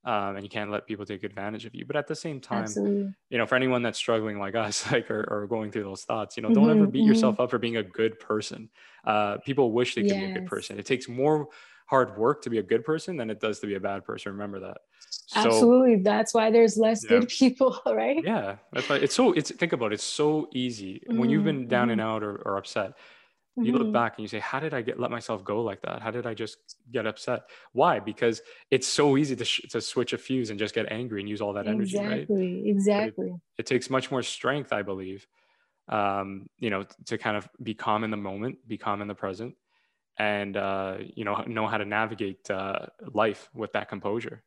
[0.06, 1.84] Um, and you can't let people take advantage of you.
[1.84, 3.12] But at the same time, Absolutely.
[3.32, 6.38] you know, for anyone that's struggling like us, like or, or going through those thoughts,
[6.38, 7.10] you know, don't mm-hmm, ever beat mm-hmm.
[7.10, 8.70] yourself up for being a good person.
[9.04, 10.20] Uh, people wish they could yes.
[10.20, 10.78] be a good person.
[10.78, 11.48] It takes more
[11.86, 14.32] hard work to be a good person than it does to be a bad person.
[14.32, 14.78] Remember that.
[15.28, 15.98] So, Absolutely.
[15.98, 17.10] That's why there's less yeah.
[17.10, 18.24] good people, right?
[18.24, 18.58] Yeah.
[18.74, 21.04] That's why it's so it's think about it, it's so easy.
[21.08, 21.20] Mm-hmm.
[21.20, 21.92] When you've mm-hmm, been down mm-hmm.
[21.92, 22.94] and out or, or upset,
[23.58, 23.84] you mm-hmm.
[23.84, 26.12] look back and you say how did i get let myself go like that how
[26.12, 26.58] did i just
[26.92, 30.76] get upset why because it's so easy to, sh- to switch a fuse and just
[30.76, 32.68] get angry and use all that energy exactly right?
[32.68, 35.26] exactly it, it, takes much more strength i believe
[35.88, 39.16] um, you know to kind of be calm in the moment be calm in the
[39.16, 39.56] present
[40.18, 44.44] and uh, you know know how to navigate uh, life with that composure.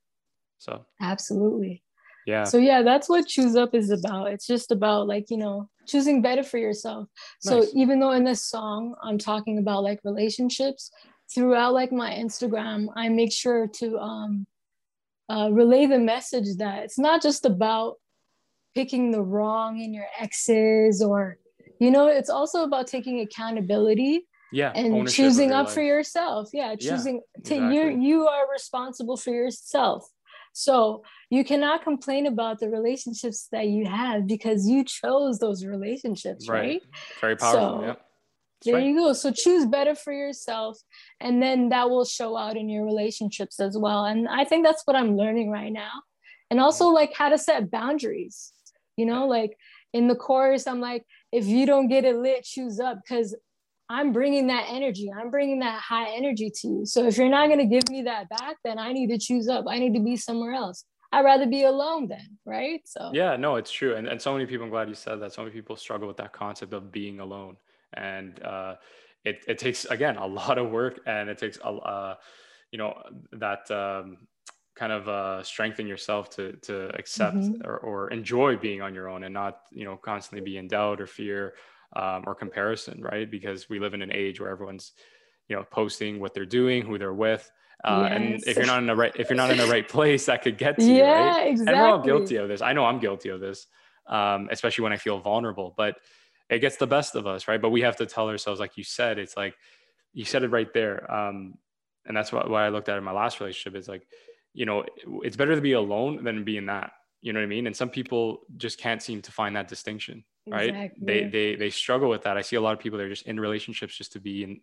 [0.59, 0.85] So.
[1.01, 1.83] Absolutely.
[2.27, 2.45] Yeah.
[2.45, 4.33] So yeah that's what choose up is about.
[4.33, 7.09] It's just about like you know choosing better for yourself.
[7.41, 10.91] So even though in this song i'm talking about like relationships
[11.33, 14.47] throughout like my instagram i make sure to um
[15.31, 17.97] uh, relay the message that it's not just about
[18.75, 21.37] picking the wrong in your exes or
[21.81, 25.75] you know it's also about taking accountability yeah and choosing up life.
[25.75, 27.77] for yourself yeah choosing yeah, exactly.
[27.77, 30.09] you you are responsible for yourself
[30.59, 36.49] so you cannot complain about the relationships that you have because you chose those relationships,
[36.49, 36.61] right?
[36.61, 36.83] right?
[37.21, 37.81] Very powerful.
[37.81, 37.95] So, yeah.
[38.65, 38.87] there right.
[38.87, 39.13] you go.
[39.13, 40.77] So choose better for yourself,
[41.21, 44.05] and then that will show out in your relationships as well.
[44.05, 45.93] And I think that's what I'm learning right now.
[46.51, 46.95] And also, mm-hmm.
[46.95, 48.53] like, how to set boundaries.
[48.97, 49.57] You know, like
[49.93, 53.37] in the course I'm like, if you don't get it lit, choose up because
[53.91, 55.11] I'm bringing that energy.
[55.11, 56.87] I'm bringing that high energy to you.
[56.87, 59.49] So if you're not going to give me that back, then I need to choose
[59.49, 59.65] up.
[59.69, 60.85] I need to be somewhere else.
[61.11, 62.83] I'd rather be alone then, right?
[62.85, 63.97] So yeah, no, it's true.
[63.97, 65.33] And and so many people, I'm glad you said that.
[65.33, 67.57] So many people struggle with that concept of being alone,
[67.95, 68.75] and uh,
[69.25, 72.15] it it takes again a lot of work, and it takes a uh,
[72.73, 74.19] you know that um,
[74.77, 77.67] kind of uh, strengthen yourself to to accept mm-hmm.
[77.67, 81.01] or, or enjoy being on your own, and not you know constantly be in doubt
[81.01, 81.55] or fear
[81.97, 83.31] um, or comparison, right?
[83.31, 84.93] Because we live in an age where everyone's,
[85.49, 87.51] you know, posting what they're doing, who they're with.
[87.85, 88.13] Uh, yes.
[88.13, 90.43] And if you're not in the right, if you're not in the right place, that
[90.43, 91.47] could get to yeah, you, right?
[91.49, 91.73] Exactly.
[91.73, 92.61] And we're all guilty of this.
[92.61, 93.67] I know I'm guilty of this,
[94.07, 95.75] um, especially when I feel vulnerable.
[95.77, 95.97] But
[96.51, 97.61] it gets the best of us, right?
[97.61, 99.55] But we have to tell ourselves, like you said, it's like
[100.13, 101.11] you said it right there.
[101.13, 101.55] Um,
[102.07, 103.79] and that's what, what I looked at in my last relationship.
[103.79, 104.07] Is like,
[104.55, 104.85] you know,
[105.23, 106.93] it's better to be alone than be in that.
[107.21, 107.67] You know what I mean?
[107.67, 110.69] And some people just can't seem to find that distinction right?
[110.69, 111.07] Exactly.
[111.07, 112.37] they they they struggle with that.
[112.37, 114.61] I see a lot of people that are just in relationships just to be in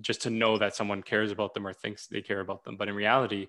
[0.00, 2.76] just to know that someone cares about them or thinks they care about them.
[2.76, 3.48] But in reality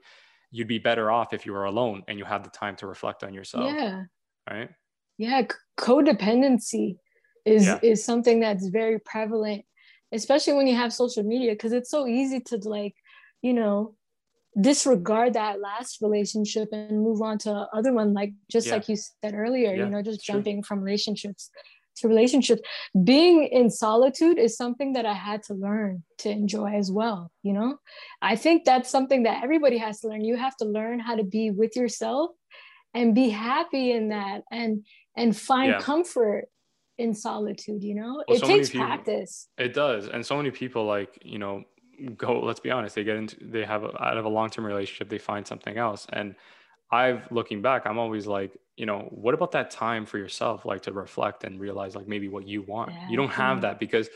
[0.52, 3.24] you'd be better off if you were alone and you had the time to reflect
[3.24, 4.04] on yourself yeah.
[4.50, 4.70] right?
[5.18, 5.42] Yeah
[5.78, 6.98] codependency
[7.46, 7.80] is yeah.
[7.84, 9.66] is something that's very prevalent
[10.12, 12.96] especially when you have social media because it's so easy to like
[13.42, 13.96] you know
[14.60, 18.74] disregard that last relationship and move on to other one like just yeah.
[18.74, 21.50] like you said earlier yeah, you know just jumping from relationships
[21.96, 22.62] to relationships
[23.04, 27.54] being in solitude is something that i had to learn to enjoy as well you
[27.54, 27.78] know?
[28.24, 30.26] I think that's something that everybody has to learn.
[30.26, 32.32] You have to learn how to be with yourself
[32.96, 34.84] and be happy in that and
[35.16, 35.80] and find yeah.
[35.80, 36.46] comfort
[36.98, 38.24] in solitude you know?
[38.28, 39.48] Well, it so takes people, practice.
[39.60, 40.08] It does.
[40.08, 41.64] And so many people like you know
[42.18, 45.08] go let's be honest they get into they have a, out of a long-term relationship
[45.08, 46.08] they find something else.
[46.12, 46.36] And
[46.92, 50.82] i've looking back i'm always like you know what about that time for yourself like
[50.82, 53.10] to reflect and realize like maybe what you want yeah.
[53.10, 54.10] you don't have that because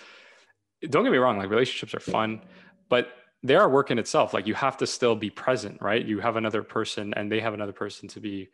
[0.89, 2.41] don't get me wrong like relationships are fun
[2.89, 3.09] but
[3.41, 6.35] they are work in itself like you have to still be present right you have
[6.35, 8.49] another person and they have another person to be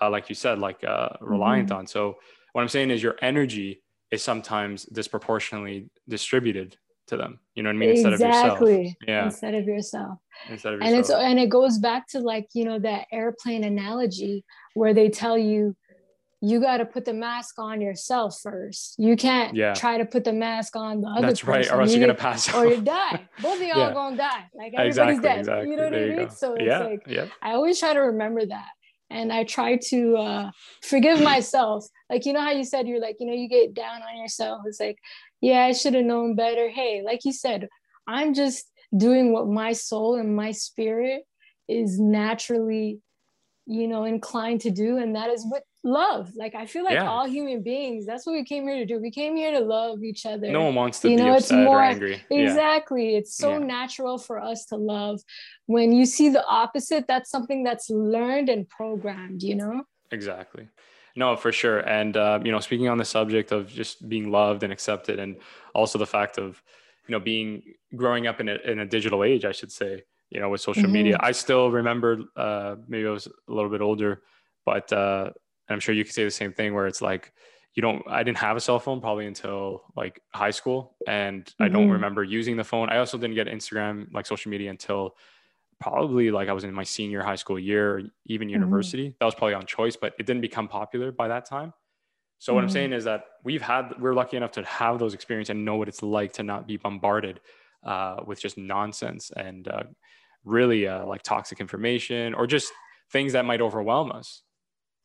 [0.00, 1.78] uh, like you said like uh, reliant mm-hmm.
[1.78, 2.16] on so
[2.52, 6.76] what i'm saying is your energy is sometimes disproportionately distributed
[7.08, 7.40] to them.
[7.54, 7.90] You know what I mean?
[7.90, 8.72] Instead exactly.
[8.74, 8.96] of yourself.
[9.08, 9.24] Yeah.
[9.24, 10.18] Instead of yourself.
[10.48, 10.92] Instead of yourself.
[10.92, 14.44] And it's and it goes back to like, you know, that airplane analogy
[14.74, 15.76] where they tell you
[16.44, 18.96] you got to put the mask on yourself first.
[18.98, 19.74] You can't yeah.
[19.74, 21.52] try to put the mask on the other That's person.
[21.52, 23.28] right, or else you are gonna pass out, or you die.
[23.40, 23.92] Both of y'all yeah.
[23.92, 24.44] gonna die.
[24.52, 25.38] Like everybody's exactly, dead.
[25.38, 25.70] Exactly.
[25.70, 26.30] You know what there I mean?
[26.30, 27.26] So it's yeah, like yeah.
[27.40, 28.68] I always try to remember that.
[29.08, 30.50] And I try to uh,
[30.82, 31.86] forgive myself.
[32.10, 34.62] Like you know how you said you're like, you know, you get down on yourself.
[34.66, 34.98] It's like
[35.40, 36.68] yeah, I should have known better.
[36.68, 37.68] Hey, like you said,
[38.08, 41.22] I'm just doing what my soul and my spirit
[41.68, 42.98] is naturally,
[43.72, 44.98] you know, inclined to do.
[44.98, 46.30] And that is with love.
[46.36, 47.08] Like I feel like yeah.
[47.08, 49.00] all human beings, that's what we came here to do.
[49.00, 50.50] We came here to love each other.
[50.50, 52.22] No one wants to you be know, upset it's more, or angry.
[52.30, 53.12] Exactly.
[53.12, 53.18] Yeah.
[53.18, 53.58] It's so yeah.
[53.58, 55.20] natural for us to love.
[55.66, 59.84] When you see the opposite, that's something that's learned and programmed, you know?
[60.10, 60.68] Exactly.
[61.14, 61.80] No, for sure.
[61.80, 65.36] And, uh, you know, speaking on the subject of just being loved and accepted, and
[65.74, 66.62] also the fact of,
[67.06, 67.62] you know, being
[67.96, 70.84] growing up in a, in a digital age, I should say, you know, with social
[70.84, 70.92] mm-hmm.
[70.92, 71.16] media.
[71.20, 74.22] I still remember, uh, maybe I was a little bit older,
[74.64, 75.30] but uh,
[75.68, 77.32] I'm sure you could say the same thing where it's like,
[77.74, 80.96] you don't, I didn't have a cell phone probably until like high school.
[81.06, 81.62] And mm-hmm.
[81.62, 81.92] I don't mm-hmm.
[81.92, 82.88] remember using the phone.
[82.88, 85.16] I also didn't get Instagram, like social media until
[85.80, 88.54] probably like I was in my senior high school year, or even mm-hmm.
[88.54, 89.08] university.
[89.08, 89.16] Mm-hmm.
[89.20, 91.74] That was probably on choice, but it didn't become popular by that time.
[92.38, 92.72] So what I'm mm-hmm.
[92.72, 95.88] saying is that we've had, we're lucky enough to have those experiences and know what
[95.88, 97.40] it's like to not be bombarded
[97.84, 99.82] uh, with just nonsense and uh,
[100.44, 102.72] really uh, like toxic information or just
[103.10, 104.42] things that might overwhelm us.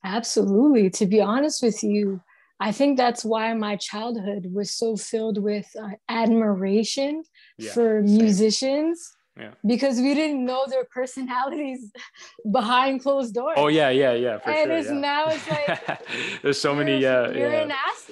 [0.03, 0.89] Absolutely.
[0.91, 2.21] To be honest with you,
[2.59, 7.23] I think that's why my childhood was so filled with uh, admiration
[7.57, 8.17] yeah, for same.
[8.17, 9.13] musicians.
[9.39, 9.51] Yeah.
[9.67, 11.91] Because we didn't know their personalities
[12.51, 13.55] behind closed doors.
[13.57, 14.39] Oh yeah, yeah, yeah.
[14.39, 14.93] For and sure, it's yeah.
[14.93, 15.49] now it's
[15.87, 16.97] like there's so many.
[16.97, 17.61] Yeah, you're yeah.
[17.61, 18.11] an ass.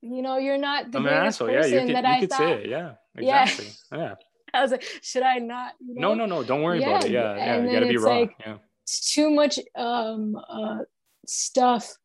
[0.00, 2.30] You know, you're not the I'm greatest person yeah, you can, that you I could
[2.30, 2.38] thought.
[2.38, 2.68] Say it.
[2.68, 3.66] Yeah, exactly.
[3.90, 4.14] Yeah.
[4.58, 5.72] I was like, should I not?
[5.80, 6.14] You know?
[6.14, 6.44] No, no, no.
[6.44, 6.88] Don't worry yeah.
[6.88, 7.10] about it.
[7.10, 7.54] Yeah, yeah.
[7.54, 8.20] And you gotta be raw.
[8.20, 8.56] Like, yeah.
[8.86, 10.78] Too much um uh
[11.26, 11.96] stuff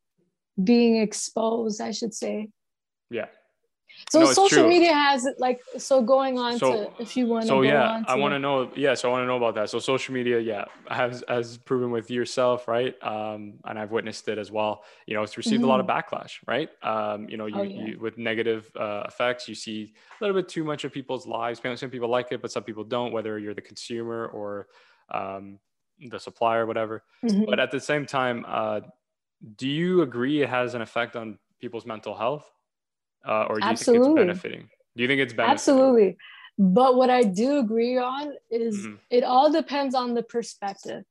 [0.61, 2.49] being exposed, I should say.
[3.09, 3.25] Yeah.
[4.11, 4.67] So no, social true.
[4.67, 8.15] media has like so going on so, to if you want to so yeah i
[8.15, 10.65] want to know yeah so i want to know about that so social media yeah
[10.89, 15.21] has has proven with yourself right um and i've witnessed it as well you know
[15.21, 15.65] it's received mm-hmm.
[15.65, 16.15] a lot of mm-hmm.
[16.15, 17.85] backlash right um you know you, oh, yeah.
[17.85, 21.61] you with negative uh, effects you see a little bit too much of people's lives
[21.75, 24.67] some people like it but some people don't whether you're the consumer or
[25.11, 25.59] um
[26.07, 27.45] the supplier whatever mm-hmm.
[27.45, 28.79] but at the same time uh
[29.57, 32.49] do you agree it has an effect on people's mental health
[33.27, 34.05] uh, or do you Absolutely.
[34.05, 36.17] think it's benefiting do you think it's benefiting Absolutely.
[36.59, 38.95] But what I do agree on is mm-hmm.
[39.09, 41.05] it all depends on the perspective.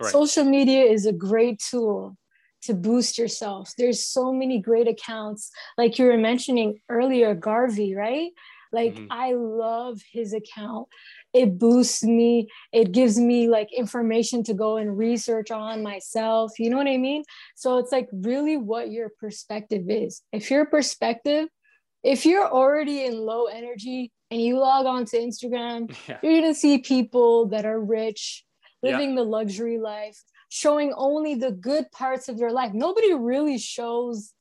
[0.00, 0.10] Right.
[0.10, 2.16] Social media is a great tool
[2.62, 3.74] to boost yourself.
[3.76, 8.30] There's so many great accounts, like you were mentioning earlier, Gary Vee, right?
[8.72, 9.06] Like mm-hmm.
[9.10, 10.88] I love his account
[11.36, 12.48] it boosts me.
[12.72, 16.52] It gives me like information to go and research on myself.
[16.58, 17.24] You know what i mean?
[17.54, 20.22] So it's like really what your perspective is.
[20.32, 21.48] If your perspective
[22.02, 26.18] if you're already in low energy and you log on to instagram yeah.
[26.22, 28.44] you're going to see people that are rich
[28.82, 29.16] living yeah.
[29.16, 32.72] the luxury life showing only the good parts of their life.
[32.72, 34.32] Nobody really shows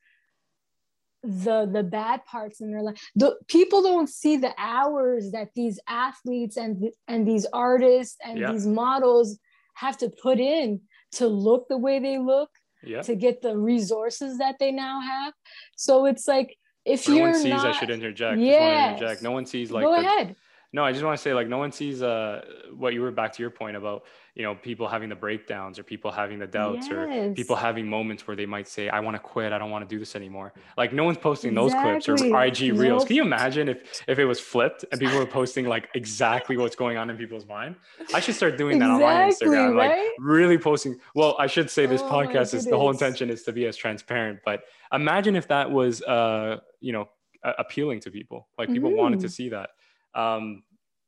[1.26, 3.00] the the bad parts in their life.
[3.16, 8.52] The people don't see the hours that these athletes and and these artists and yeah.
[8.52, 9.40] these models
[9.76, 10.82] have to put in
[11.14, 12.50] to look the way they look
[12.84, 13.02] yeah.
[13.02, 15.34] to get the resources that they now have.
[15.76, 19.46] So it's like if no you're one sees not, i should interject interject no one
[19.46, 20.36] sees like go the, ahead.
[20.72, 22.42] No i just want to say like no one sees uh
[22.76, 24.04] what you were back to your point about
[24.36, 26.92] you know people having the breakdowns or people having the doubts yes.
[26.92, 29.88] or people having moments where they might say i want to quit i don't want
[29.88, 32.80] to do this anymore like no one's posting those clips or ig nope.
[32.80, 36.58] reels can you imagine if if it was flipped and people were posting like exactly
[36.58, 37.76] what's going on in people's mind
[38.14, 39.98] i should start doing that exactly, on my instagram right?
[39.98, 43.44] like really posting well i should say this oh podcast is the whole intention is
[43.44, 47.10] to be as transparent but imagine if that was uh you know
[47.58, 49.00] appealing to people like people mm-hmm.
[49.00, 49.32] wanted to mm-hmm.
[49.32, 49.70] see that
[50.14, 50.62] um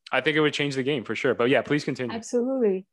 [0.09, 1.33] I think it would change the game for sure.
[1.33, 2.15] But yeah, please continue.
[2.15, 2.85] Absolutely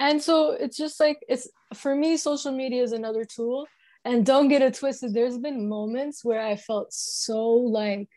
[0.00, 3.68] and so it's just like it's for me social media is another tool.
[4.02, 8.08] And don't get it twisted there's been moments where i felt so like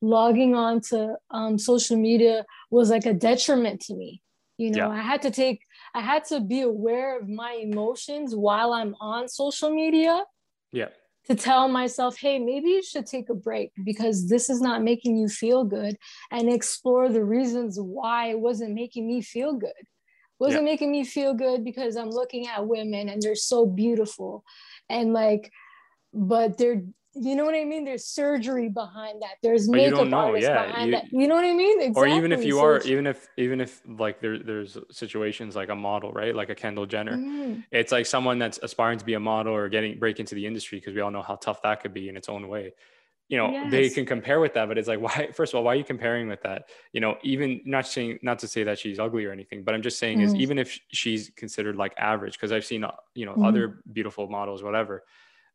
[0.00, 4.22] logging on to um, social media was like a detriment to me.
[4.56, 5.00] You know yeah.
[5.00, 5.60] i had to take
[5.94, 10.24] i had to be aware of my emotions while i'm on social media
[10.72, 10.88] yeah.
[11.28, 15.16] to tell myself hey maybe you should take a break because this is not making
[15.16, 15.96] you feel good
[16.32, 19.84] and explore the reasons why it wasn't making me feel good
[20.38, 20.70] wasn't yeah.
[20.70, 24.44] making me feel good because I'm looking at women and they're so beautiful
[24.88, 25.52] and like
[26.12, 26.82] but they're
[27.20, 27.84] you know what I mean?
[27.84, 29.36] There's surgery behind that.
[29.42, 30.66] There's but makeup artists yeah.
[30.66, 31.04] behind you, that.
[31.10, 31.80] You know what I mean?
[31.80, 32.12] Exactly.
[32.12, 35.68] Or even if you so are, even if even if like there, there's situations like
[35.68, 36.34] a model, right?
[36.34, 37.16] Like a Kendall Jenner.
[37.16, 37.64] Mm.
[37.72, 40.78] It's like someone that's aspiring to be a model or getting break into the industry
[40.78, 42.74] because we all know how tough that could be in its own way
[43.28, 43.70] you know yes.
[43.70, 45.84] they can compare with that but it's like why first of all why are you
[45.84, 46.68] comparing with that?
[46.92, 49.82] You know even not saying not to say that she's ugly or anything but i'm
[49.82, 53.24] just saying mm is even if she's considered like average because i've seen uh, you
[53.24, 55.04] know mm other beautiful models whatever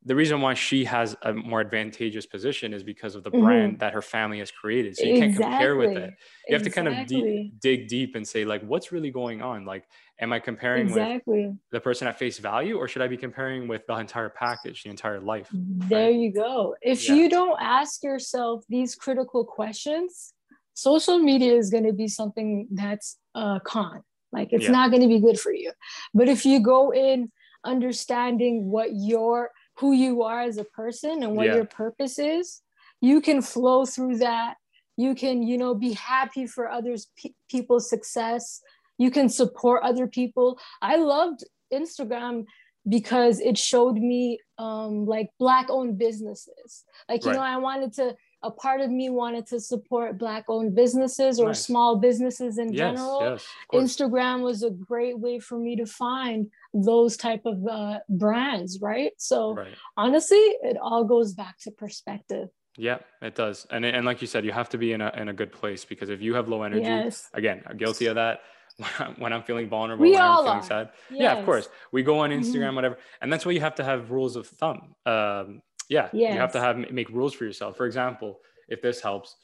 [0.06, 3.46] the reason why she has a more advantageous position is because of the mm-hmm.
[3.46, 4.98] brand that her family has created.
[4.98, 6.14] So you can't compare with it.
[6.48, 9.66] You have to kind of de- dig deep and say, like, what's really going on?
[9.66, 9.86] Like,
[10.20, 11.48] am I comparing exactly.
[11.48, 14.84] with the person at face value, or should I be comparing with the entire package,
[14.84, 15.50] the entire life?
[15.54, 16.16] There right?
[16.16, 16.76] you go.
[16.82, 17.16] If yeah.
[17.16, 20.34] you don't ask yourself these critical questions,
[20.74, 24.02] social media is going to be something that's a con.
[24.34, 24.72] Like, it's yeah.
[24.72, 25.72] not going to be good for you.
[26.14, 27.32] But if you go in
[27.64, 31.56] understanding what your who you are as a person and what yeah.
[31.56, 32.62] your purpose is
[33.02, 34.56] you can flow through that
[34.98, 38.62] you can you know be happy for others pe- people's success
[38.98, 41.44] you can support other people i loved
[41.74, 42.46] instagram
[42.88, 47.38] because it showed me um like black owned businesses like you right.
[47.38, 51.48] know i wanted to a part of me wanted to support black owned businesses or
[51.48, 51.66] nice.
[51.66, 56.48] small businesses in yes, general yes, instagram was a great way for me to find
[56.74, 59.76] those type of uh, brands right so right.
[59.96, 63.68] honestly it all goes back to perspective yeah, it does.
[63.70, 65.86] And and like you said, you have to be in a in a good place
[65.86, 67.30] because if you have low energy, yes.
[67.34, 68.42] again, I'm guilty of that.
[69.20, 70.64] When I'm feeling vulnerable, we when all I'm feeling are.
[70.64, 70.90] sad.
[71.12, 71.20] Yes.
[71.22, 71.70] Yeah, of course.
[71.92, 72.76] We go on Instagram, mm-hmm.
[72.76, 72.98] whatever.
[73.22, 74.96] And that's why you have to have rules of thumb.
[75.06, 76.34] Um, yeah, yes.
[76.34, 77.78] you have to have make rules for yourself.
[77.78, 79.36] For example, if this helps,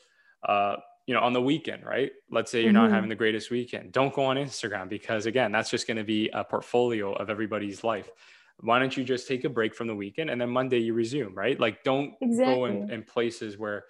[0.48, 2.12] uh, you know, on the weekend, right?
[2.30, 2.84] Let's say you're mm-hmm.
[2.84, 3.92] not having the greatest weekend.
[3.92, 7.84] Don't go on Instagram because again, that's just going to be a portfolio of everybody's
[7.84, 8.10] life
[8.62, 11.34] why don't you just take a break from the weekend and then Monday you resume,
[11.34, 11.60] right?
[11.60, 12.56] Like don't exactly.
[12.56, 13.86] go in, in, places where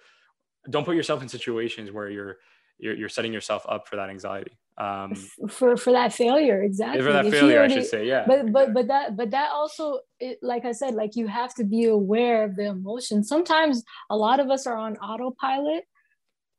[0.68, 2.36] don't put yourself in situations where you're
[2.78, 4.52] you're, you're setting yourself up for that anxiety.
[4.78, 5.14] Um,
[5.48, 7.02] for for that failure, exactly.
[7.02, 8.24] For that if failure, already, I should say, yeah.
[8.26, 11.64] But but but that but that also, it, like I said, like you have to
[11.64, 13.22] be aware of the emotion.
[13.22, 15.84] Sometimes a lot of us are on autopilot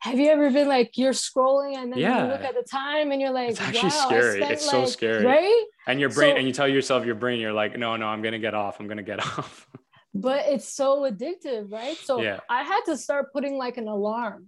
[0.01, 2.25] have you ever been like you're scrolling and then yeah.
[2.25, 4.41] you look at the time and you're like it's actually wow, scary.
[4.41, 5.23] it's like, so scary.
[5.23, 5.65] Right?
[5.87, 8.21] And your brain so, and you tell yourself your brain you're like no no i'm
[8.21, 8.79] gonna get off.
[8.79, 9.67] I'm gonna get off.
[10.13, 11.95] But it's so addictive right?
[11.97, 12.39] So yeah.
[12.49, 14.47] i had to start putting like an alarm.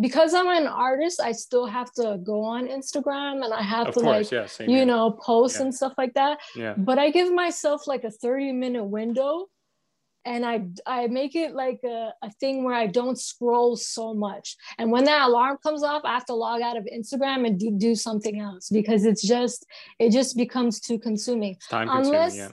[0.00, 3.94] Because i'm an artist i still have to go on instagram and i have of
[3.94, 4.86] to course, like yeah, you here.
[4.86, 6.38] know post and stuff like that.
[6.54, 6.74] Yeah.
[6.76, 9.46] but i give myself like a 30 minute window
[10.24, 14.56] and I I make it like a, a thing where I don't scroll so much.
[14.78, 17.70] And when that alarm comes off, I have to log out of Instagram and do,
[17.76, 19.66] do something else because it's just
[19.98, 21.52] it just becomes too consuming.
[21.52, 22.48] It's time consuming, unless, yeah.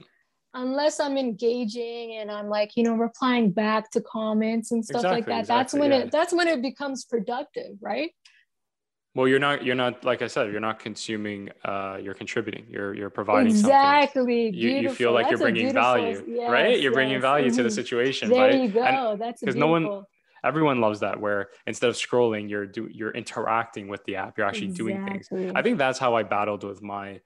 [0.53, 5.17] Unless I'm engaging and I'm like, you know, replying back to comments and stuff exactly,
[5.17, 5.39] like that.
[5.39, 5.97] Exactly, that's when yeah.
[5.97, 8.11] it that's when it becomes productive, right?
[9.15, 12.93] Well you're not you're not like i said you're not consuming uh you're contributing you're
[12.93, 14.53] you're providing exactly something.
[14.53, 16.93] You, you feel like That's you're bringing value yes, right you're yes.
[16.93, 17.57] bringing value mm-hmm.
[17.57, 17.75] to the mm-hmm.
[17.75, 18.59] situation there right?
[18.59, 20.03] you go and, That's because no one
[20.43, 24.47] everyone loves that where instead of scrolling you're do you're interacting with the app you're
[24.47, 24.93] actually exactly.
[24.93, 27.19] doing things i think that's how i battled with my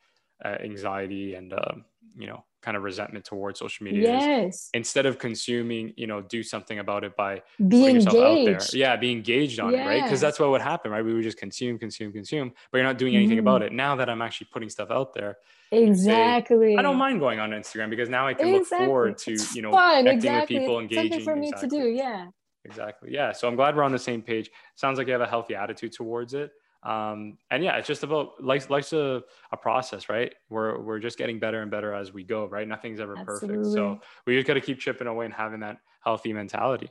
[0.43, 1.73] uh, anxiety and uh,
[2.17, 4.69] you know kind of resentment towards social media yes.
[4.73, 8.07] instead of consuming you know do something about it by being engaged.
[8.17, 8.59] out there.
[8.73, 10.03] yeah be engaged on it right?
[10.03, 11.05] Because that's what would happen right?
[11.05, 13.41] We would just consume consume consume but you're not doing anything mm.
[13.41, 13.71] about it.
[13.71, 15.37] Now that i'm actually putting stuff out there
[15.71, 16.73] exactly.
[16.73, 18.79] Say, i don't mind going on instagram because now i can exactly.
[18.79, 20.55] look forward to you know Fun, connecting exactly.
[20.55, 21.69] with people engaging something for me exactly.
[21.69, 22.27] to do yeah.
[22.65, 23.09] Exactly.
[23.13, 24.49] Yeah so i'm glad we're on the same page.
[24.73, 26.49] Sounds like you have a healthy attitude towards it
[26.85, 30.33] um, and yeah, it's just about life's life's a, a process, right?
[30.49, 32.67] We're we're just getting better and better as we go, right?
[32.67, 33.57] Nothing's ever Absolutely.
[33.57, 36.89] perfect, so we just got to keep chipping away and having that healthy mentality.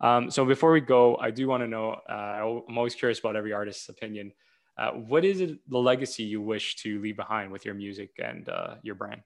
[0.00, 1.96] Um, so before we go, I do want to know.
[2.08, 4.32] Uh, I'm always curious about every artist's opinion.
[4.76, 8.48] Uh, what is it, the legacy you wish to leave behind with your music and
[8.48, 9.20] uh, your brand?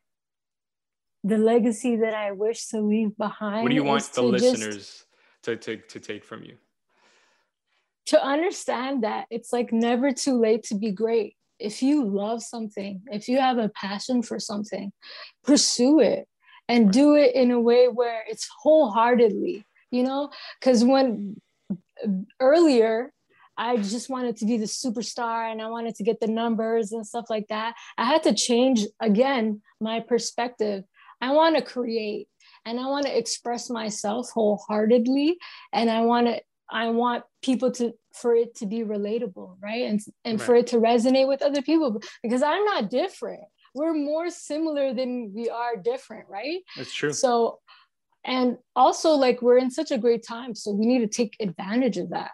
[1.24, 3.62] The legacy that I wish to leave behind.
[3.62, 5.04] What do you want the listeners just...
[5.44, 6.56] to, to to take from you?
[8.08, 11.36] To understand that it's like never too late to be great.
[11.58, 14.92] If you love something, if you have a passion for something,
[15.44, 16.26] pursue it
[16.68, 20.30] and do it in a way where it's wholeheartedly, you know?
[20.58, 21.36] Because when
[22.40, 23.12] earlier,
[23.58, 27.06] I just wanted to be the superstar and I wanted to get the numbers and
[27.06, 27.74] stuff like that.
[27.98, 30.84] I had to change again my perspective.
[31.20, 32.28] I want to create
[32.64, 35.38] and I want to express myself wholeheartedly
[35.72, 36.40] and I want to
[36.70, 39.84] I want people to for it to be relatable, right?
[39.84, 40.46] And and right.
[40.46, 43.42] for it to resonate with other people because I'm not different.
[43.74, 46.60] We're more similar than we are different, right?
[46.76, 47.12] That's true.
[47.12, 47.60] So
[48.24, 51.96] and also like we're in such a great time, so we need to take advantage
[51.96, 52.32] of that,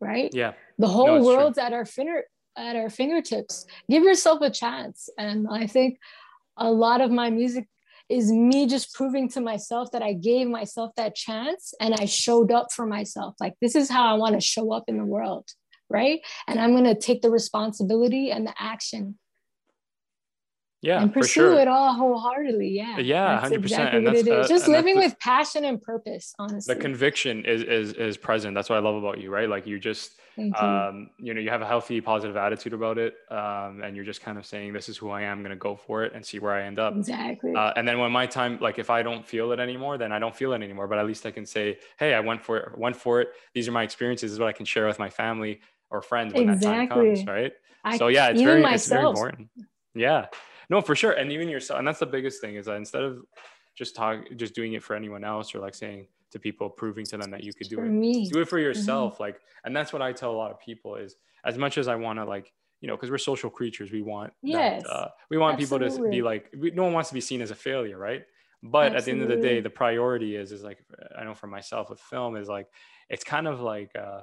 [0.00, 0.30] right?
[0.32, 0.52] Yeah.
[0.78, 1.66] The whole no, world's true.
[1.66, 2.24] at our finger
[2.56, 3.66] at our fingertips.
[3.90, 5.08] Give yourself a chance.
[5.18, 5.98] And I think
[6.56, 7.68] a lot of my music
[8.08, 12.52] is me just proving to myself that I gave myself that chance and I showed
[12.52, 13.34] up for myself.
[13.40, 15.48] Like, this is how I want to show up in the world.
[15.88, 16.20] Right.
[16.48, 19.18] And I'm going to take the responsibility and the action
[20.82, 21.60] yeah and pursue sure.
[21.60, 22.98] it all wholeheartedly yeah.
[22.98, 24.46] Yeah 100% exactly what it is.
[24.46, 26.74] Uh, just living with passion and purpose honestly.
[26.74, 28.54] the conviction is is is present.
[28.54, 29.48] That's what i love about you right?
[29.48, 30.52] Like you just you.
[30.54, 34.20] um you know you have a healthy positive attitude about it um and you're just
[34.20, 36.38] kind of saying this is who i am going to go for it and see
[36.38, 36.94] where i end up.
[36.94, 37.54] Exactly.
[37.54, 40.18] Uh, and then when my time like if i don't feel it anymore then i
[40.18, 42.78] don't feel it anymore but at least i can say hey i went for it
[42.78, 43.28] went for it.
[43.54, 44.30] These are my experiences.
[44.30, 45.60] This is what i can share with my family
[45.90, 46.70] or friends when exactly.
[46.70, 47.52] that time comes right?
[47.84, 49.12] I, so yeah it's very myself.
[49.12, 49.48] it's very important.
[49.94, 50.26] Yeah
[50.70, 53.22] no for sure and even yourself and that's the biggest thing is that instead of
[53.76, 57.16] just talk just doing it for anyone else or like saying to people proving to
[57.16, 58.28] them that you could do for it me.
[58.30, 59.24] do it for yourself mm-hmm.
[59.24, 61.94] like and that's what i tell a lot of people is as much as i
[61.94, 65.38] want to like you know because we're social creatures we want yes that, uh, we
[65.38, 65.88] want Absolutely.
[65.88, 68.24] people to be like we, no one wants to be seen as a failure right
[68.62, 68.96] but Absolutely.
[68.96, 70.78] at the end of the day the priority is is like
[71.18, 72.66] i know for myself with film is like
[73.08, 74.22] it's kind of like uh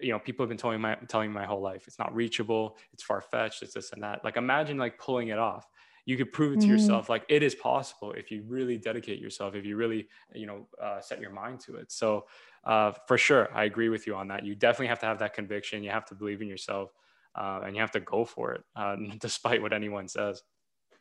[0.00, 2.76] you know people have been telling my telling me my whole life it's not reachable
[2.92, 4.24] it's far-fetched it's this and that.
[4.24, 5.66] Like imagine like pulling it off.
[6.06, 6.72] You could prove it to mm-hmm.
[6.72, 10.66] yourself like it is possible if you really dedicate yourself if you really you know
[10.82, 11.92] uh, set your mind to it.
[11.92, 12.26] So
[12.64, 14.44] uh, for sure i agree with you on that.
[14.44, 16.92] You definitely have to have that conviction you have to believe in yourself
[17.34, 20.42] uh, and you have to go for it uh, despite what anyone says.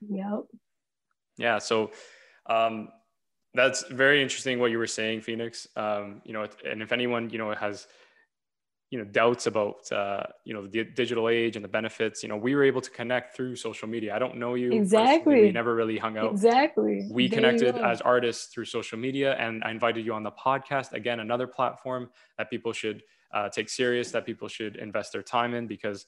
[0.10, 0.46] Yep
[1.38, 1.92] yeah so
[2.46, 2.90] um,
[3.54, 5.68] that's very interesting what you were saying phoenix.
[5.76, 7.88] Um, you know and if anyone you know has
[8.94, 12.38] you know doubts about uh, you know the digital age and the benefits you know
[12.38, 14.16] we were able to connect through social media.
[14.16, 16.32] I don't know you exactly we never really hung out.
[16.32, 17.10] Exactly.
[17.12, 20.94] We there connected as artists through social media and i invited you on the podcast
[20.94, 23.02] again another platform that people should
[23.34, 26.06] uh, take serious that people should invest their time in because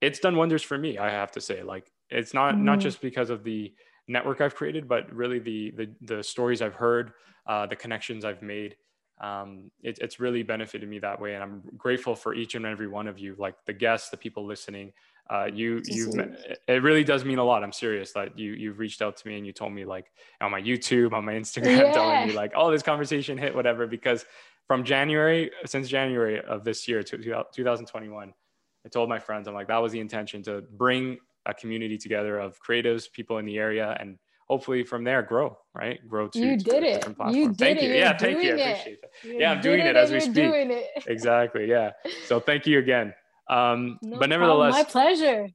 [0.00, 1.64] it's done wonders for me i have to say.
[1.64, 2.60] Like it's not mm.
[2.60, 3.74] not just because of the
[4.06, 7.12] network i've created but really the the, the stories i've heard
[7.48, 8.76] uh, the connections i've made
[9.20, 12.88] um, it, it's really benefited me that way and i'm grateful for each and every
[12.88, 14.92] one of you like the guests the people listening.
[15.30, 16.12] Uh, you you
[16.68, 17.64] it really does mean a lot.
[17.64, 20.12] I'm serious that you you've reached out to me and you told me like
[20.42, 21.92] on my youtube on my instagram yeah.
[21.94, 24.26] telling me like oh this conversation hit whatever because
[24.66, 28.34] from january since january of this year to 2021
[28.84, 32.38] i told my friends i'm like that was the intention to bring a community together
[32.38, 34.18] of creatives people in the area and
[34.54, 35.98] hopefully from there grow right?
[36.08, 37.04] Grow to you did it.
[37.32, 37.82] you did thank it.
[37.82, 38.50] you You're yeah thank you.
[38.50, 39.10] I appreciate that.
[39.24, 40.52] You yeah i'm doing it, it as we speak.
[41.08, 41.90] exactly yeah.
[42.26, 43.12] So thank you again.
[43.50, 44.86] Um no but nevertheless problem.
[44.86, 45.48] my pleasure.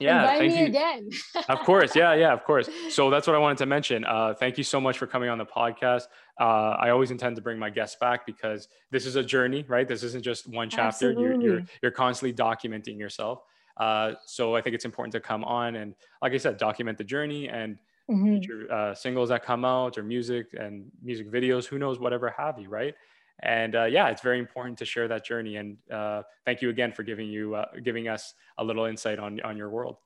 [0.00, 0.66] Yeah Invite thank me you.
[0.66, 1.10] again.
[1.48, 1.94] Of course.
[1.94, 2.68] Yeah yeah of course.
[2.90, 4.04] So that's what i wanted to mention.
[4.04, 6.06] Uh, thank you so much for coming on the podcast.
[6.40, 9.86] Uh, i always intend to bring my guests back because this is a journey right?
[9.86, 11.12] This isn't just one chapter.
[11.12, 13.38] You're, you're, you're constantly documenting yourself.
[13.76, 17.04] Uh, so i think it's important to come on and like i said document the
[17.04, 17.78] journey and
[18.10, 18.26] mm-hmm.
[18.26, 22.58] future uh, singles that come out or music and music videos, who knows, whatever have
[22.58, 22.94] you, right?
[23.42, 25.56] And uh, yeah, it's very important to share that journey.
[25.56, 29.40] And uh, thank you again for giving you uh, giving us a little insight on
[29.42, 29.96] on your world.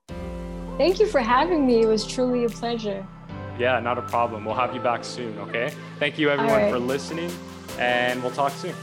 [0.79, 1.83] Thank you for having me.
[1.83, 3.07] It was truly a pleasure.
[3.59, 4.45] Yeah, not a problem.
[4.45, 5.39] We'll have you back soon.
[5.39, 5.73] Okay.
[5.99, 6.73] Thank you everyone right.
[6.73, 7.31] for listening,
[7.79, 8.75] and we'll talk soon.